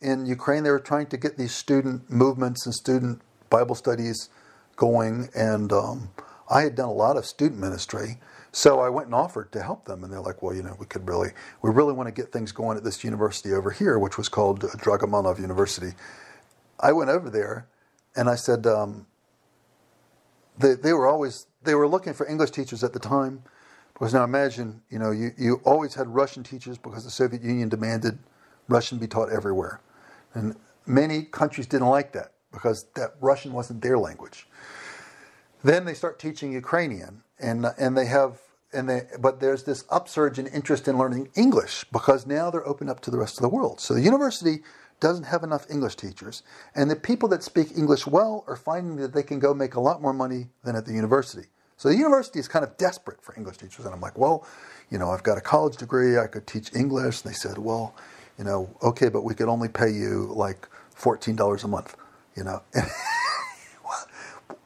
[0.00, 0.64] in Ukraine.
[0.64, 4.28] They were trying to get these student movements and student Bible studies
[4.76, 6.10] going, and um,
[6.50, 8.18] I had done a lot of student ministry.
[8.52, 10.86] So I went and offered to help them, and they're like, "Well, you know, we
[10.86, 11.30] could really,
[11.62, 14.62] we really want to get things going at this university over here, which was called
[14.62, 15.92] Dragomanov University."
[16.80, 17.68] I went over there,
[18.16, 19.06] and I said, um,
[20.60, 23.42] they, they were always they were looking for English teachers at the time.
[23.94, 27.68] Because now imagine, you know, you, you always had Russian teachers because the Soviet Union
[27.68, 28.18] demanded
[28.66, 29.80] Russian be taught everywhere.
[30.32, 30.56] And
[30.86, 34.48] many countries didn't like that because that Russian wasn't their language.
[35.62, 38.38] Then they start teaching Ukrainian and and they have
[38.72, 42.88] and they but there's this upsurge in interest in learning English because now they're open
[42.88, 43.80] up to the rest of the world.
[43.80, 44.62] So the university
[45.00, 46.42] doesn't have enough English teachers.
[46.74, 49.80] And the people that speak English well are finding that they can go make a
[49.80, 51.48] lot more money than at the university.
[51.76, 53.86] So the university is kind of desperate for English teachers.
[53.86, 54.46] And I'm like, well,
[54.90, 57.22] you know, I've got a college degree, I could teach English.
[57.22, 57.94] And they said, well,
[58.38, 61.96] you know, okay, but we could only pay you like $14 a month,
[62.36, 62.62] you know.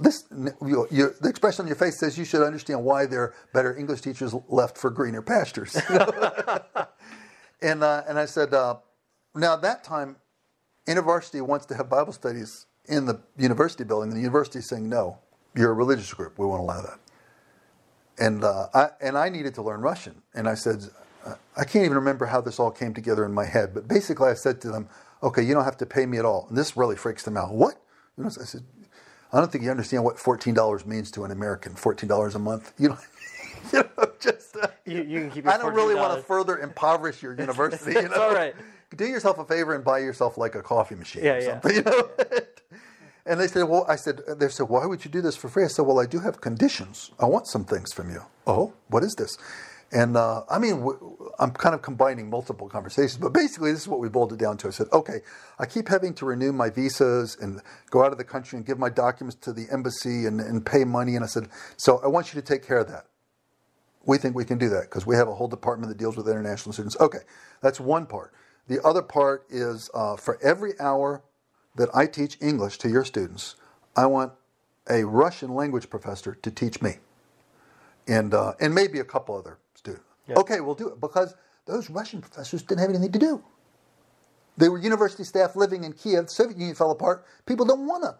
[0.01, 3.35] this you, you, the expression on your face says you should understand why there are
[3.53, 5.76] better English teachers left for greener pastures.
[7.62, 8.76] and uh, and I said, uh,
[9.35, 10.16] now that time
[10.87, 14.11] InterVarsity wants to have Bible studies in the university building.
[14.11, 15.18] and The university is saying, no,
[15.55, 16.39] you're a religious group.
[16.39, 16.99] We won't allow that.
[18.18, 20.22] And, uh, I, and I needed to learn Russian.
[20.35, 20.85] And I said,
[21.24, 23.72] uh, I can't even remember how this all came together in my head.
[23.74, 24.89] But basically, I said to them,
[25.22, 26.47] okay, you don't have to pay me at all.
[26.49, 27.53] And this really freaks them out.
[27.53, 27.74] What?
[28.16, 28.62] You know, I said,
[29.32, 31.72] I don't think you understand what $14 means to an American.
[31.74, 32.72] $14 a month.
[32.78, 32.99] You know,
[33.72, 34.57] you know just.
[34.57, 35.49] Uh, you, you, can keep.
[35.49, 37.95] I don't really want to further impoverish your university.
[37.95, 38.22] you know?
[38.22, 38.55] all right.
[38.95, 41.74] Do yourself a favor and buy yourself like a coffee machine yeah, or something.
[41.76, 41.82] Yeah.
[41.84, 42.09] You know.
[43.26, 45.64] and they said, "Well," I said, "They said, why would you do this for free?"
[45.64, 47.11] I said, "Well, I do have conditions.
[47.18, 49.36] I want some things from you." Oh, what is this?
[49.95, 53.88] And uh, I mean, w- I'm kind of combining multiple conversations, but basically, this is
[53.88, 54.66] what we boiled it down to.
[54.66, 55.20] I said, okay,
[55.61, 58.76] I keep having to renew my visas and go out of the country and give
[58.76, 61.14] my documents to the embassy and, and pay money.
[61.14, 63.07] And I said, so I want you to take care of that.
[64.05, 66.28] We think we can do that because we have a whole department that deals with
[66.28, 66.97] international students.
[66.99, 67.20] Okay,
[67.62, 68.32] that's one part.
[68.68, 71.22] The other part is uh, for every hour
[71.76, 73.56] that I teach English to your students,
[73.96, 74.32] I want
[74.90, 76.96] a Russian language professor to teach me,
[78.08, 80.04] and uh, and maybe a couple other students.
[80.28, 80.36] Yeah.
[80.38, 81.34] Okay, we'll do it because
[81.66, 83.42] those Russian professors didn't have anything to do.
[84.56, 86.26] They were university staff living in Kiev.
[86.26, 87.26] The Soviet Union fell apart.
[87.46, 88.16] People don't want to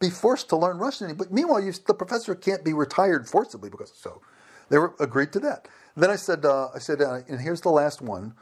[0.00, 1.14] be forced to learn Russian.
[1.14, 4.20] But meanwhile, you, the professor can't be retired forcibly because so.
[4.68, 5.68] They were agreed to that.
[5.96, 8.34] Then I said, uh, I said, uh, and here's the last one.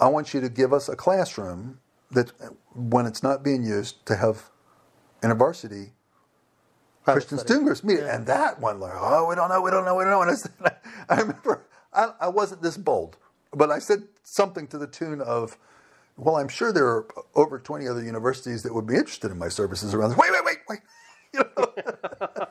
[0.00, 1.80] I want you to give us a classroom
[2.12, 2.32] that,
[2.74, 4.50] when it's not being used, to have
[5.22, 5.90] InterVarsity
[7.04, 8.04] Christian student groups meeting.
[8.06, 8.16] Yeah.
[8.16, 10.22] And that one, like, oh, we don't know, we don't know, we don't know.
[10.22, 10.52] And I, said,
[11.10, 13.16] I remember I, I wasn't this bold,
[13.52, 15.58] but I said something to the tune of,
[16.16, 19.48] well, I'm sure there are over 20 other universities that would be interested in my
[19.48, 20.18] services around this.
[20.18, 20.80] Wait, wait, wait, wait.
[21.34, 22.46] You know?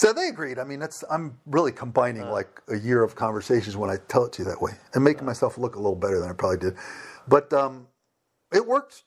[0.00, 0.58] so they agreed.
[0.58, 4.24] I mean, that's I'm really combining uh, like a year of conversations when I tell
[4.24, 6.32] it to you that way and making uh, myself look a little better than I
[6.32, 6.74] probably did.
[7.28, 7.86] But um,
[8.50, 9.02] it worked.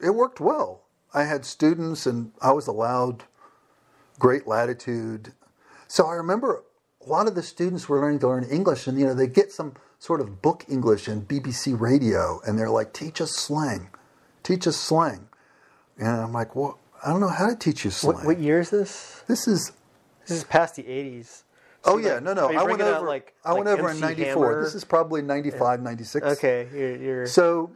[0.00, 0.84] It worked well.
[1.12, 3.24] I had students, and I was allowed
[4.20, 5.32] great latitude.
[5.88, 6.62] So I remember
[7.04, 9.50] a lot of the students were learning to learn English, and you know they get
[9.50, 13.88] some sort of book English and BBC radio, and they're like, "Teach us slang,
[14.44, 15.26] teach us slang,"
[15.98, 18.60] and I'm like, "Well, I don't know how to teach you slang." What, what year
[18.60, 19.24] is this?
[19.26, 19.72] This is
[20.28, 21.26] this is past the '80s.
[21.84, 22.48] So oh yeah, like, no, no.
[22.48, 23.06] I went over.
[23.06, 24.26] Like, I went over in '94.
[24.26, 24.64] Hammer?
[24.64, 26.26] This is probably '95, '96.
[26.26, 27.70] Okay, you're, you're, So,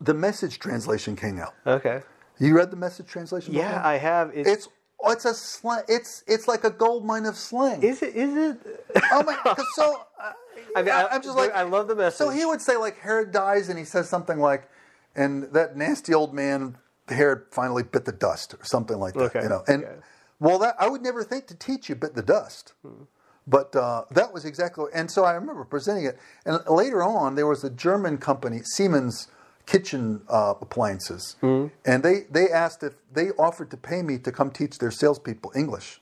[0.00, 1.54] the message translation came out.
[1.66, 2.02] Okay.
[2.38, 3.54] You read the message translation?
[3.54, 3.86] Yeah, before?
[3.86, 4.30] I have.
[4.34, 4.68] It's, it's
[5.04, 5.82] it's a slang.
[5.88, 7.82] It's it's like a gold mine of slang.
[7.82, 8.14] Is it?
[8.14, 8.84] Is it?
[9.12, 9.54] oh my!
[9.74, 10.32] So uh,
[10.76, 12.18] I mean, I, am just like I love the message.
[12.18, 14.68] So he would say like Herod dies, and he says something like,
[15.14, 16.76] and that nasty old man
[17.08, 19.36] Herod finally bit the dust, or something like that.
[19.36, 19.42] Okay.
[19.42, 19.94] You know, and okay.
[20.42, 22.74] Well, that I would never think to teach you bit the dust.
[22.82, 23.04] Hmm.
[23.46, 26.18] But uh, that was exactly, and so I remember presenting it.
[26.44, 29.28] And later on, there was a German company, Siemens
[29.66, 31.68] kitchen uh, appliances, mm-hmm.
[31.84, 35.52] and they they asked if they offered to pay me to come teach their salespeople
[35.56, 36.00] English,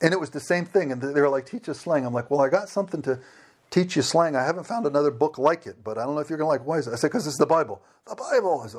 [0.00, 0.92] and it was the same thing.
[0.92, 3.18] And they were like, "Teach us slang." I'm like, "Well, I got something to."
[3.70, 4.34] Teach you slang.
[4.34, 6.66] I haven't found another book like it, but I don't know if you're gonna like.
[6.66, 6.92] Why is it?
[6.92, 7.80] I said because it's the Bible.
[8.08, 8.62] The Bible.
[8.62, 8.74] And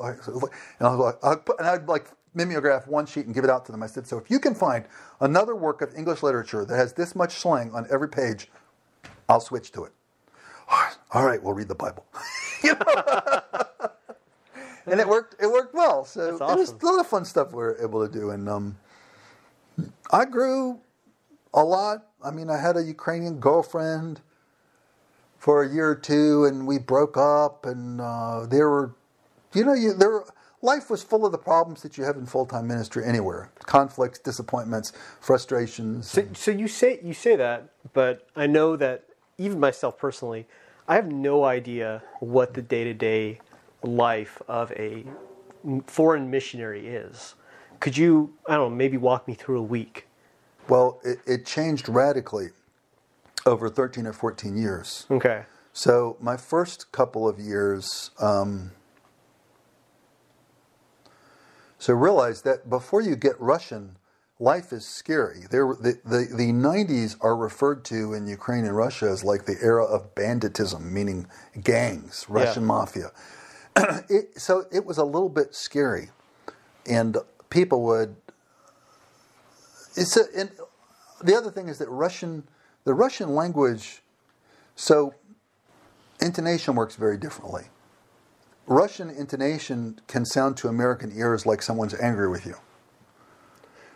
[0.86, 3.82] I was like, and I'd like mimeograph one sheet and give it out to them.
[3.82, 4.84] I said, so if you can find
[5.20, 8.50] another work of English literature that has this much slang on every page,
[9.28, 9.92] I'll switch to it.
[11.12, 12.06] All right, we'll read the Bible.
[14.86, 15.36] and it worked.
[15.40, 16.04] It worked well.
[16.04, 16.50] So awesome.
[16.50, 18.76] it was a lot of fun stuff we were able to do, and um,
[20.10, 20.80] I grew
[21.54, 22.06] a lot.
[22.22, 24.20] I mean, I had a Ukrainian girlfriend
[25.38, 28.94] for a year or two, and we broke up, and uh, there were,
[29.54, 30.22] you know, you, there.
[30.64, 34.18] Life was full of the problems that you have in full time ministry anywhere: conflicts,
[34.20, 36.08] disappointments, frustrations.
[36.08, 39.04] So, so you say you say that, but I know that
[39.38, 40.46] even myself personally,
[40.86, 43.40] I have no idea what the day to day
[43.82, 45.04] life of a
[45.86, 47.34] foreign missionary is.
[47.80, 50.06] Could you, I don't know, maybe walk me through a week?
[50.68, 52.50] Well, it, it changed radically
[53.44, 55.06] over 13 or 14 years.
[55.10, 55.44] Okay.
[55.72, 58.72] So my first couple of years, um,
[61.82, 63.96] so realize that before you get Russian,
[64.38, 65.46] life is scary.
[65.50, 69.56] There, the, the, the 90s are referred to in Ukraine and Russia as like the
[69.60, 71.26] era of banditism, meaning
[71.60, 72.66] gangs, Russian yeah.
[72.68, 73.10] mafia.
[74.08, 76.10] it, so it was a little bit scary,
[76.88, 77.16] and
[77.50, 78.14] people would.
[79.96, 80.52] It's a, and
[81.20, 82.44] the other thing is that Russian,
[82.84, 84.02] the Russian language,
[84.76, 85.14] so
[86.20, 87.64] intonation works very differently.
[88.71, 92.55] Russian intonation can sound to American ears like someone's angry with you.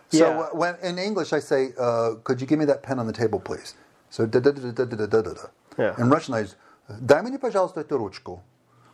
[0.10, 0.48] So yeah.
[0.52, 3.40] when in English I say, uh, "Could you give me that pen on the table,
[3.40, 3.76] please?"
[4.10, 5.48] So da da da da da da da da.
[5.78, 5.96] Yeah.
[5.98, 6.46] In Russian I,
[7.06, 8.42] "Дай мне, пожалуйста, эту ручку."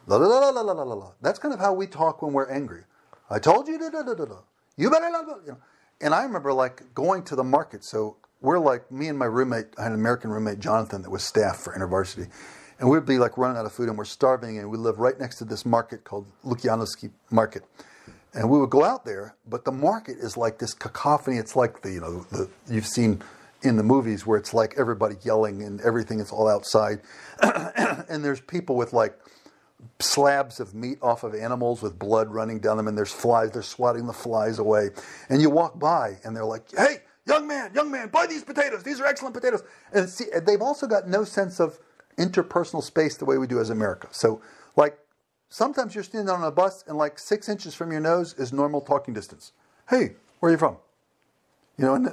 [0.07, 1.11] La la la la la la la la.
[1.21, 2.83] That's kind of how we talk when we're angry.
[3.29, 4.37] I told you, da da da da da.
[4.77, 5.25] You better not.
[5.45, 5.57] You know.
[5.99, 7.83] And I remember like going to the market.
[7.83, 9.67] So we're like me and my roommate.
[9.77, 12.29] I had an American roommate, Jonathan, that was staff for InterVarsity,
[12.82, 15.18] and we'd be like running out of food and we're starving, and we live right
[15.18, 17.62] next to this market called Lukyanovsky Market.
[18.34, 21.36] And we would go out there, but the market is like this cacophony.
[21.36, 23.22] It's like the you know the you've seen
[23.62, 27.00] in the movies where it's like everybody yelling and everything is all outside,
[27.42, 29.16] and there's people with like
[30.00, 33.52] slabs of meat off of animals with blood running down them, and there's flies.
[33.52, 34.90] They're swatting the flies away,
[35.28, 38.82] and you walk by, and they're like, "Hey, young man, young man, buy these potatoes.
[38.82, 39.62] These are excellent potatoes."
[39.92, 41.78] And see, they've also got no sense of
[42.18, 44.08] interpersonal space the way we do as America.
[44.10, 44.40] So,
[44.76, 44.98] like
[45.52, 48.80] Sometimes you're standing on a bus and like six inches from your nose is normal
[48.80, 49.52] talking distance.
[49.90, 50.78] Hey, where are you from?
[51.76, 52.08] You know, and,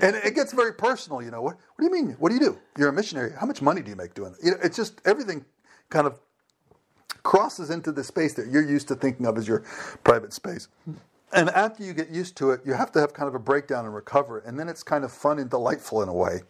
[0.00, 1.22] and it gets very personal.
[1.22, 2.16] You know, what, what do you mean?
[2.18, 2.58] What do you do?
[2.76, 3.32] You're a missionary.
[3.38, 4.44] How much money do you make doing it?
[4.44, 5.44] You know, it's just everything
[5.88, 6.18] kind of
[7.22, 9.60] crosses into the space that you're used to thinking of as your
[10.02, 10.66] private space.
[11.32, 13.84] And after you get used to it, you have to have kind of a breakdown
[13.84, 16.40] and recover, and then it's kind of fun and delightful in a way.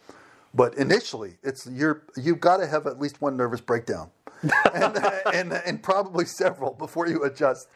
[0.53, 4.11] But initially, it's you're you've got to have at least one nervous breakdown
[4.74, 4.96] and,
[5.32, 7.68] and, and probably several before you adjust.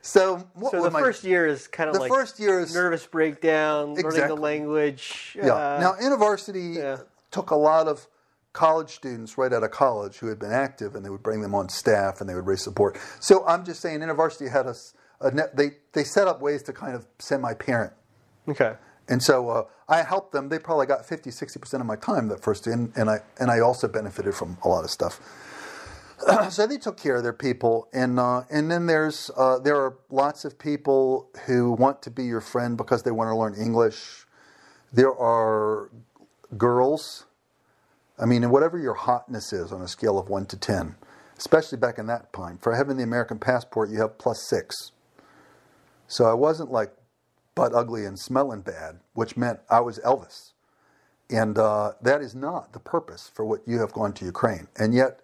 [0.00, 3.92] So, so the first year is kind of the like first year is nervous breakdown,
[3.92, 4.20] exactly.
[4.20, 5.36] learning the language.
[5.36, 5.52] Yeah.
[5.52, 6.98] Uh, now, InterVarsity yeah.
[7.30, 8.06] took a lot of
[8.52, 11.54] college students right out of college who had been active, and they would bring them
[11.54, 12.98] on staff, and they would raise support.
[13.20, 14.74] So I'm just saying, InterVarsity had a,
[15.20, 17.92] a they they set up ways to kind of semi-parent.
[18.48, 18.74] Okay.
[19.08, 20.48] And so uh, I helped them.
[20.48, 23.60] They probably got 50, 60% of my time that first year, and, I and I
[23.60, 25.20] also benefited from a lot of stuff.
[26.50, 29.98] so they took care of their people, and uh, and then there's uh, there are
[30.10, 34.26] lots of people who want to be your friend because they want to learn English.
[34.92, 35.90] There are
[36.56, 37.26] girls.
[38.18, 40.96] I mean, whatever your hotness is on a scale of one to ten,
[41.36, 44.90] especially back in that time, for having the American passport, you have plus six.
[46.08, 46.92] So I wasn't like
[47.58, 50.52] butt ugly and smelling bad, which meant I was Elvis,
[51.30, 54.94] and uh, that is not the purpose for what you have gone to Ukraine, and
[54.94, 55.20] yet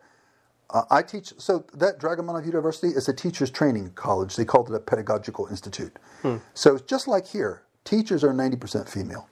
[0.71, 4.37] uh, I teach, so that Dragomanov University is a teacher's training college.
[4.37, 5.99] They called it a pedagogical institute.
[6.23, 6.37] Hmm.
[6.55, 9.29] So just like here, teachers are 90% female.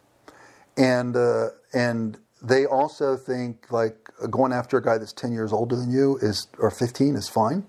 [0.77, 5.75] And, uh, and they also think like going after a guy that's 10 years older
[5.75, 7.65] than you is, or 15 is fine.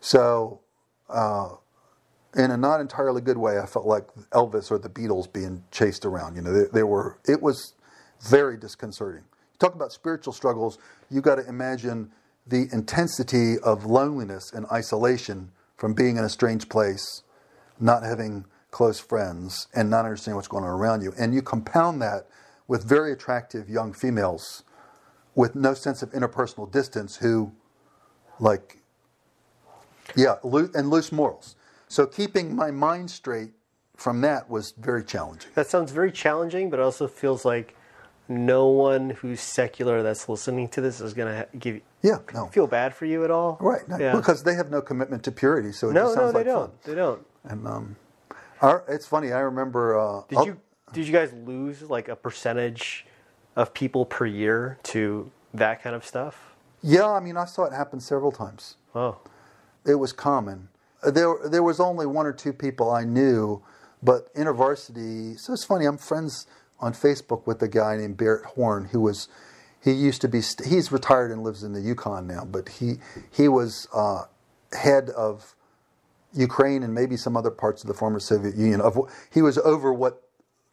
[0.00, 0.60] So,
[1.08, 1.50] uh,
[2.38, 6.04] in a not entirely good way, I felt like Elvis or the Beatles being chased
[6.06, 6.36] around.
[6.36, 7.74] You know, they, they were, it was
[8.30, 9.24] very disconcerting.
[9.58, 10.78] Talk about spiritual struggles,
[11.10, 12.12] you got to imagine
[12.46, 17.22] the intensity of loneliness and isolation from being in a strange place,
[17.80, 21.12] not having close friends, and not understanding what's going on around you.
[21.18, 22.28] And you compound that
[22.68, 24.62] with very attractive young females
[25.34, 27.52] with no sense of interpersonal distance who,
[28.38, 28.78] like,
[30.16, 31.56] yeah, and loose morals.
[31.88, 33.52] So keeping my mind straight
[33.96, 35.50] from that was very challenging.
[35.54, 37.74] That sounds very challenging, but it also feels like
[38.28, 42.46] no one who's secular that's listening to this is going to give you, yeah no.
[42.48, 43.56] feel bad for you at all.
[43.60, 43.82] Right.
[43.98, 44.14] Yeah.
[44.14, 46.46] Because they have no commitment to purity, so it no, just sounds no, they like
[46.46, 46.70] don't.
[46.70, 46.78] Fun.
[46.84, 47.26] They don't.
[47.44, 47.96] And um,
[48.60, 49.32] our, it's funny.
[49.32, 49.98] I remember.
[49.98, 50.60] Uh, did you
[50.92, 53.06] did you guys lose like a percentage
[53.56, 56.54] of people per year to that kind of stuff?
[56.82, 58.76] Yeah, I mean, I saw it happen several times.
[58.94, 59.18] Oh,
[59.84, 60.68] it was common.
[61.02, 63.62] There, there was only one or two people I knew,
[64.02, 65.38] but InterVarsity.
[65.38, 65.84] So it's funny.
[65.84, 66.46] I'm friends
[66.80, 69.28] on Facebook with a guy named Barrett Horn, who was
[69.82, 72.96] he used to be he's retired and lives in the Yukon now, but he
[73.30, 74.24] he was uh,
[74.72, 75.54] head of
[76.32, 78.80] Ukraine and maybe some other parts of the former Soviet Union.
[78.80, 78.98] Of
[79.32, 80.22] he was over what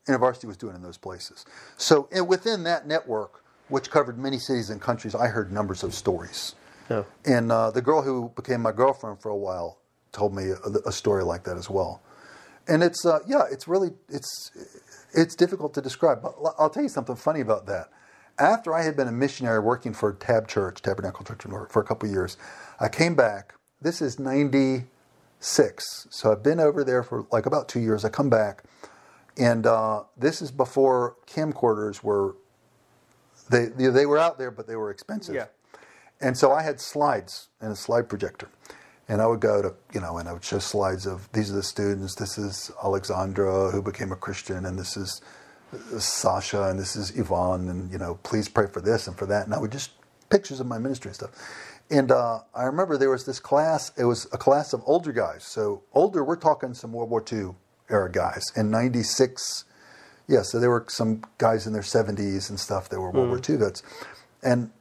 [0.08, 1.46] InterVarsity was doing in those places.
[1.78, 6.56] So within that network, which covered many cities and countries, I heard numbers of stories.
[6.90, 7.04] Yeah.
[7.26, 9.80] And uh, the girl who became my girlfriend for a while
[10.16, 12.02] told me a, a story like that as well.
[12.68, 14.52] And it's uh, yeah, it's really it's
[15.14, 16.22] it's difficult to describe.
[16.24, 17.90] But I'll tell you something funny about that.
[18.40, 22.10] After I had been a missionary working for Tab Church, Tabernacle Church for a couple
[22.10, 22.38] years,
[22.80, 23.54] I came back.
[23.82, 26.08] This is 96.
[26.10, 28.04] So I've been over there for like about two years.
[28.04, 28.64] I come back,
[29.38, 32.36] and uh, this is before camcorders were,
[33.50, 35.36] they, they were out there, but they were expensive.
[35.36, 35.46] Yeah.
[36.20, 38.50] And so I had slides and a slide projector.
[39.08, 41.56] And I would go to, you know, and I would show slides of these are
[41.56, 42.16] the students.
[42.16, 45.22] This is Alexandra who became a Christian, and this is
[46.00, 49.46] Sasha, and this is Yvonne, and you know, please pray for this and for that.
[49.46, 49.92] And I would just
[50.30, 51.32] pictures of my ministry and stuff.
[51.92, 53.92] And uh, I remember there was this class.
[53.96, 55.44] It was a class of older guys.
[55.44, 57.52] So older, we're talking some World War II
[57.90, 58.52] era guys.
[58.56, 59.66] In '96,
[60.28, 60.42] yeah.
[60.42, 63.30] So there were some guys in their 70s and stuff that were World mm.
[63.30, 63.84] War II vets.
[64.42, 64.72] And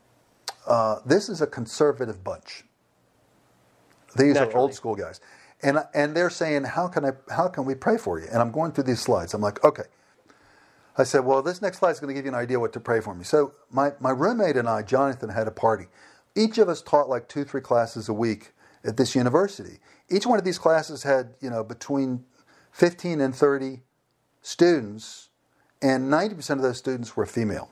[0.67, 2.65] uh, this is a conservative bunch
[4.17, 4.55] These Naturally.
[4.55, 5.21] are old school guys,
[5.63, 7.13] and and they're saying, "How can I?
[7.31, 9.35] How can we pray for you?" And I'm going through these slides.
[9.35, 9.85] I'm like, "Okay."
[10.97, 12.81] I said, "Well, this next slide is going to give you an idea what to
[12.81, 15.89] pray for me." So my my roommate and I, Jonathan, had a party.
[16.37, 18.53] Each of us taught like two, three classes a week
[18.85, 19.79] at this university.
[20.09, 22.25] Each one of these classes had, you know, between
[22.73, 23.83] 15 and 30
[24.43, 25.31] students,
[25.81, 27.71] and 90% of those students were female.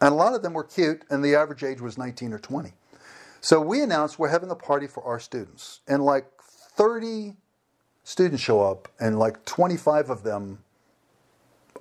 [0.00, 2.72] And a lot of them were cute, and the average age was 19 or 20.
[3.40, 7.36] So we announced we're having a party for our students, and like 30
[8.04, 10.58] students show up, and like 25 of them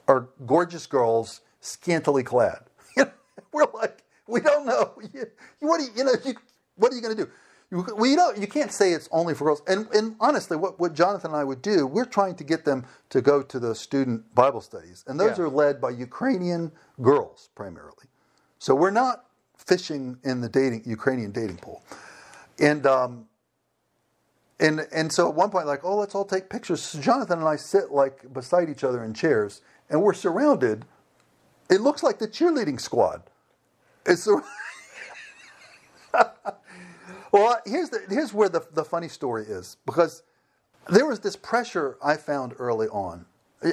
[0.08, 2.60] are gorgeous girls, scantily clad.
[3.52, 4.94] we're like, we don't know.
[5.60, 6.14] What are you, you know?
[6.24, 6.34] You,
[6.76, 7.32] what are you going to do?
[7.72, 9.62] You, well, you know, you can't say it's only for girls.
[9.68, 12.86] And, and honestly, what, what Jonathan and I would do, we're trying to get them
[13.10, 15.46] to go to the student Bible studies, and those Yeah.
[15.46, 18.06] are led by Ukrainian girls primarily.
[18.60, 19.26] So we're not
[19.68, 21.84] fishing in the dating Ukrainian dating pool,
[22.60, 23.28] and um,
[24.60, 26.82] and and so at one point, like, oh, let's all take pictures.
[26.82, 30.86] So Jonathan and I sit like beside each other in chairs, and we're surrounded.
[31.70, 33.24] It looks like the cheerleading squad.
[34.06, 34.44] It's the
[37.32, 40.24] well, here's the here's where the the funny story is because
[40.90, 43.26] there was this pressure I found early on.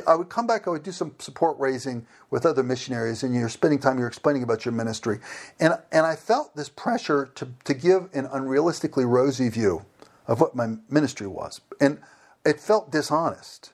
[0.07, 3.51] I would come back, I would do some support raising with other missionaries, and you're
[3.51, 5.19] spending time, you're explaining about your ministry.
[5.61, 9.85] And, and I felt this pressure to, to give an unrealistically rosy view
[10.27, 11.61] of what my ministry was.
[11.81, 11.99] And
[12.47, 13.73] it felt dishonest.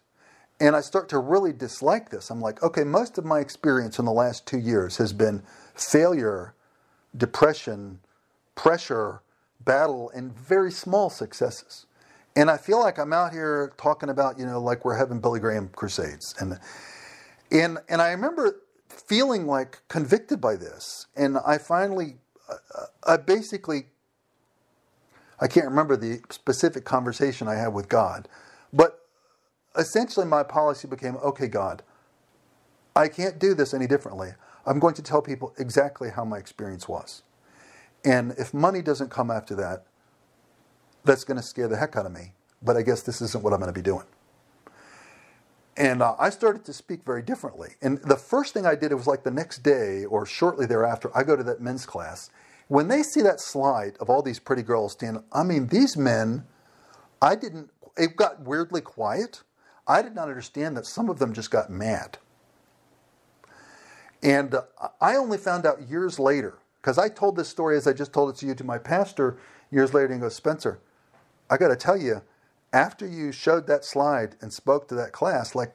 [0.58, 2.28] And I start to really dislike this.
[2.28, 5.42] I'm like, okay, most of my experience in the last two years has been
[5.74, 6.54] failure,
[7.16, 8.00] depression,
[8.56, 9.22] pressure,
[9.64, 11.86] battle, and very small successes.
[12.36, 15.40] And I feel like I'm out here talking about, you know, like we're having Billy
[15.40, 16.34] Graham crusades.
[16.38, 16.58] And
[17.50, 21.06] and and I remember feeling like convicted by this.
[21.16, 22.18] And I finally
[22.48, 23.86] uh, I basically
[25.40, 28.28] I can't remember the specific conversation I had with God,
[28.72, 29.00] but
[29.76, 31.82] essentially my policy became, okay, God,
[32.94, 34.32] I can't do this any differently.
[34.66, 37.22] I'm going to tell people exactly how my experience was.
[38.04, 39.86] And if money doesn't come after that,
[41.04, 42.32] that's going to scare the heck out of me.
[42.62, 44.04] But I guess this isn't what I'm going to be doing.
[45.76, 47.70] And uh, I started to speak very differently.
[47.80, 51.10] And the first thing I did, it was like the next day or shortly thereafter,
[51.14, 52.30] I go to that men's class.
[52.68, 56.44] When they see that slide of all these pretty girls standing, I mean, these men,
[57.22, 59.42] I didn't, it got weirdly quiet.
[59.86, 62.18] I did not understand that some of them just got mad.
[64.22, 64.62] And uh,
[65.00, 68.30] I only found out years later, because I told this story as I just told
[68.30, 69.38] it to you to my pastor
[69.70, 70.80] years later, and he goes, Spencer,
[71.50, 72.22] I got to tell you,
[72.72, 75.74] after you showed that slide and spoke to that class, like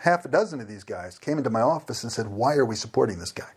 [0.00, 2.76] half a dozen of these guys came into my office and said, Why are we
[2.76, 3.50] supporting this guy?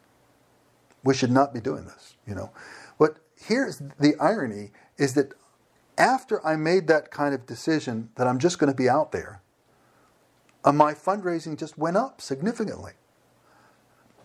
[1.04, 2.52] We should not be doing this, you know.
[3.00, 5.34] But here's the irony is that
[5.98, 9.42] after I made that kind of decision that I'm just going to be out there,
[10.66, 12.94] uh, my fundraising just went up significantly.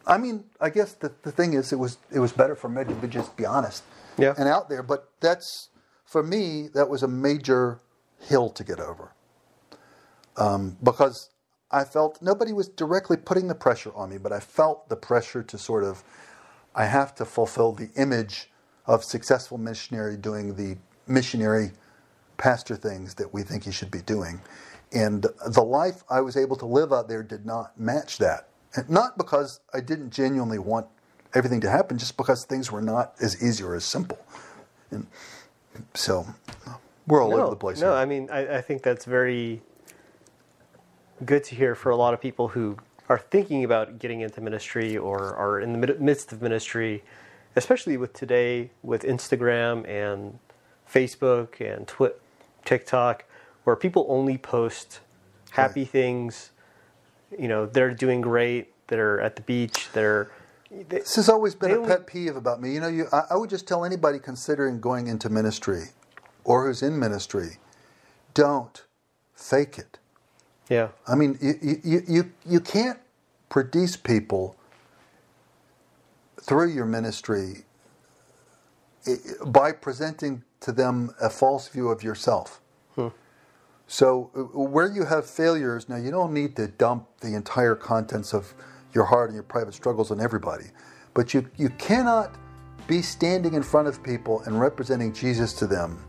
[0.06, 2.84] I mean, I guess the, the thing is, it was it was better for me
[2.84, 3.84] to just be honest
[4.18, 4.34] Yeah.
[4.36, 4.82] and out there.
[4.82, 5.68] But that's
[6.12, 7.80] for me, that was a major
[8.20, 9.12] hill to get over
[10.36, 11.30] um, because
[11.70, 15.42] I felt nobody was directly putting the pressure on me, but I felt the pressure
[15.44, 16.04] to sort of
[16.74, 18.50] I have to fulfill the image
[18.86, 21.72] of successful missionary doing the missionary
[22.38, 24.40] pastor things that we think he should be doing.
[24.92, 28.48] And the life I was able to live out there did not match that.
[28.76, 30.86] And not because I didn't genuinely want
[31.34, 34.18] everything to happen, just because things were not as easy or as simple.
[34.92, 35.06] And
[35.94, 36.26] so
[37.06, 37.80] we're all no, over the place.
[37.80, 37.96] No, here.
[37.96, 39.62] I mean, I, I think that's very
[41.24, 42.76] good to hear for a lot of people who
[43.08, 47.02] are thinking about getting into ministry or are in the midst of ministry,
[47.56, 50.38] especially with today with Instagram and
[50.90, 52.12] Facebook and Twi-
[52.64, 53.24] TikTok,
[53.64, 55.00] where people only post
[55.50, 56.50] happy things.
[57.38, 58.72] You know, they're doing great.
[58.88, 59.88] They're at the beach.
[59.92, 60.30] They're
[60.72, 62.72] they, This has always been a only- pet peeve about me.
[62.74, 65.84] You know, you, I, I would just tell anybody considering going into ministry
[66.44, 67.58] or who's in ministry,
[68.34, 68.84] don't
[69.34, 69.98] fake it.
[70.70, 72.98] yeah, I mean, you, you, you, you can't
[73.50, 74.56] produce people
[76.40, 77.64] through your ministry
[79.46, 82.60] by presenting to them a false view of yourself.
[82.94, 83.08] Hmm.
[83.86, 88.32] So, uh, where you have failures, now you don't need to dump the entire contents
[88.34, 88.54] of
[88.94, 90.66] your heart and your private struggles on everybody.
[91.14, 92.36] But you, you cannot
[92.86, 96.04] be standing in front of people and representing Jesus to them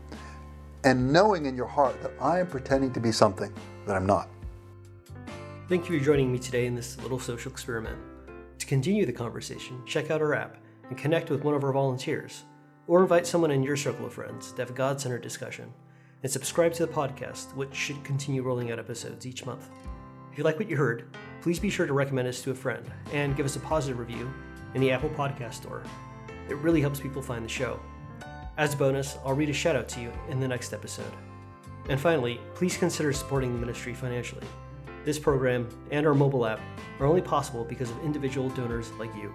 [0.84, 3.52] and knowing in your heart that I am pretending to be something
[3.86, 4.28] that I'm not.
[5.68, 7.98] Thank you for joining me today in this little social experiment.
[8.58, 10.58] To continue the conversation, check out our app
[10.88, 12.44] and connect with one of our volunteers.
[12.86, 15.72] or invite someone in your circle of friends to have a God centered discussion,
[16.22, 19.70] and subscribe to the podcast, which should continue rolling out episodes each month.
[20.32, 22.90] If you like what you heard, please be sure to recommend us to a friend
[23.12, 24.32] and give us a positive review
[24.72, 25.82] in the Apple Podcast Store.
[26.48, 27.78] It really helps people find the show.
[28.56, 31.12] As a bonus, I'll read a shout out to you in the next episode.
[31.90, 34.46] And finally, please consider supporting the ministry financially.
[35.04, 36.60] This program and our mobile app
[36.98, 39.30] are only possible because of individual donors like you.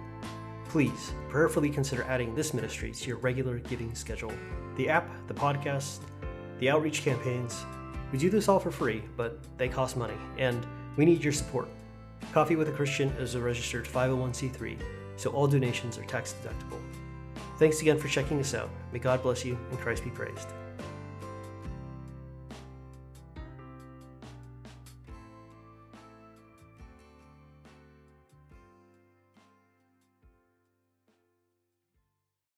[0.64, 4.32] Please prayerfully consider adding this ministry to your regular giving schedule.
[4.74, 6.00] The app, the podcast,
[6.58, 7.64] the outreach campaigns,
[8.10, 10.66] we do this all for free, but they cost money, and
[10.96, 11.68] we need your support.
[12.32, 14.78] Coffee with a Christian is a registered 501c3,
[15.16, 16.80] so all donations are tax deductible.
[17.58, 18.70] Thanks again for checking us out.
[18.92, 20.48] May God bless you and Christ be praised.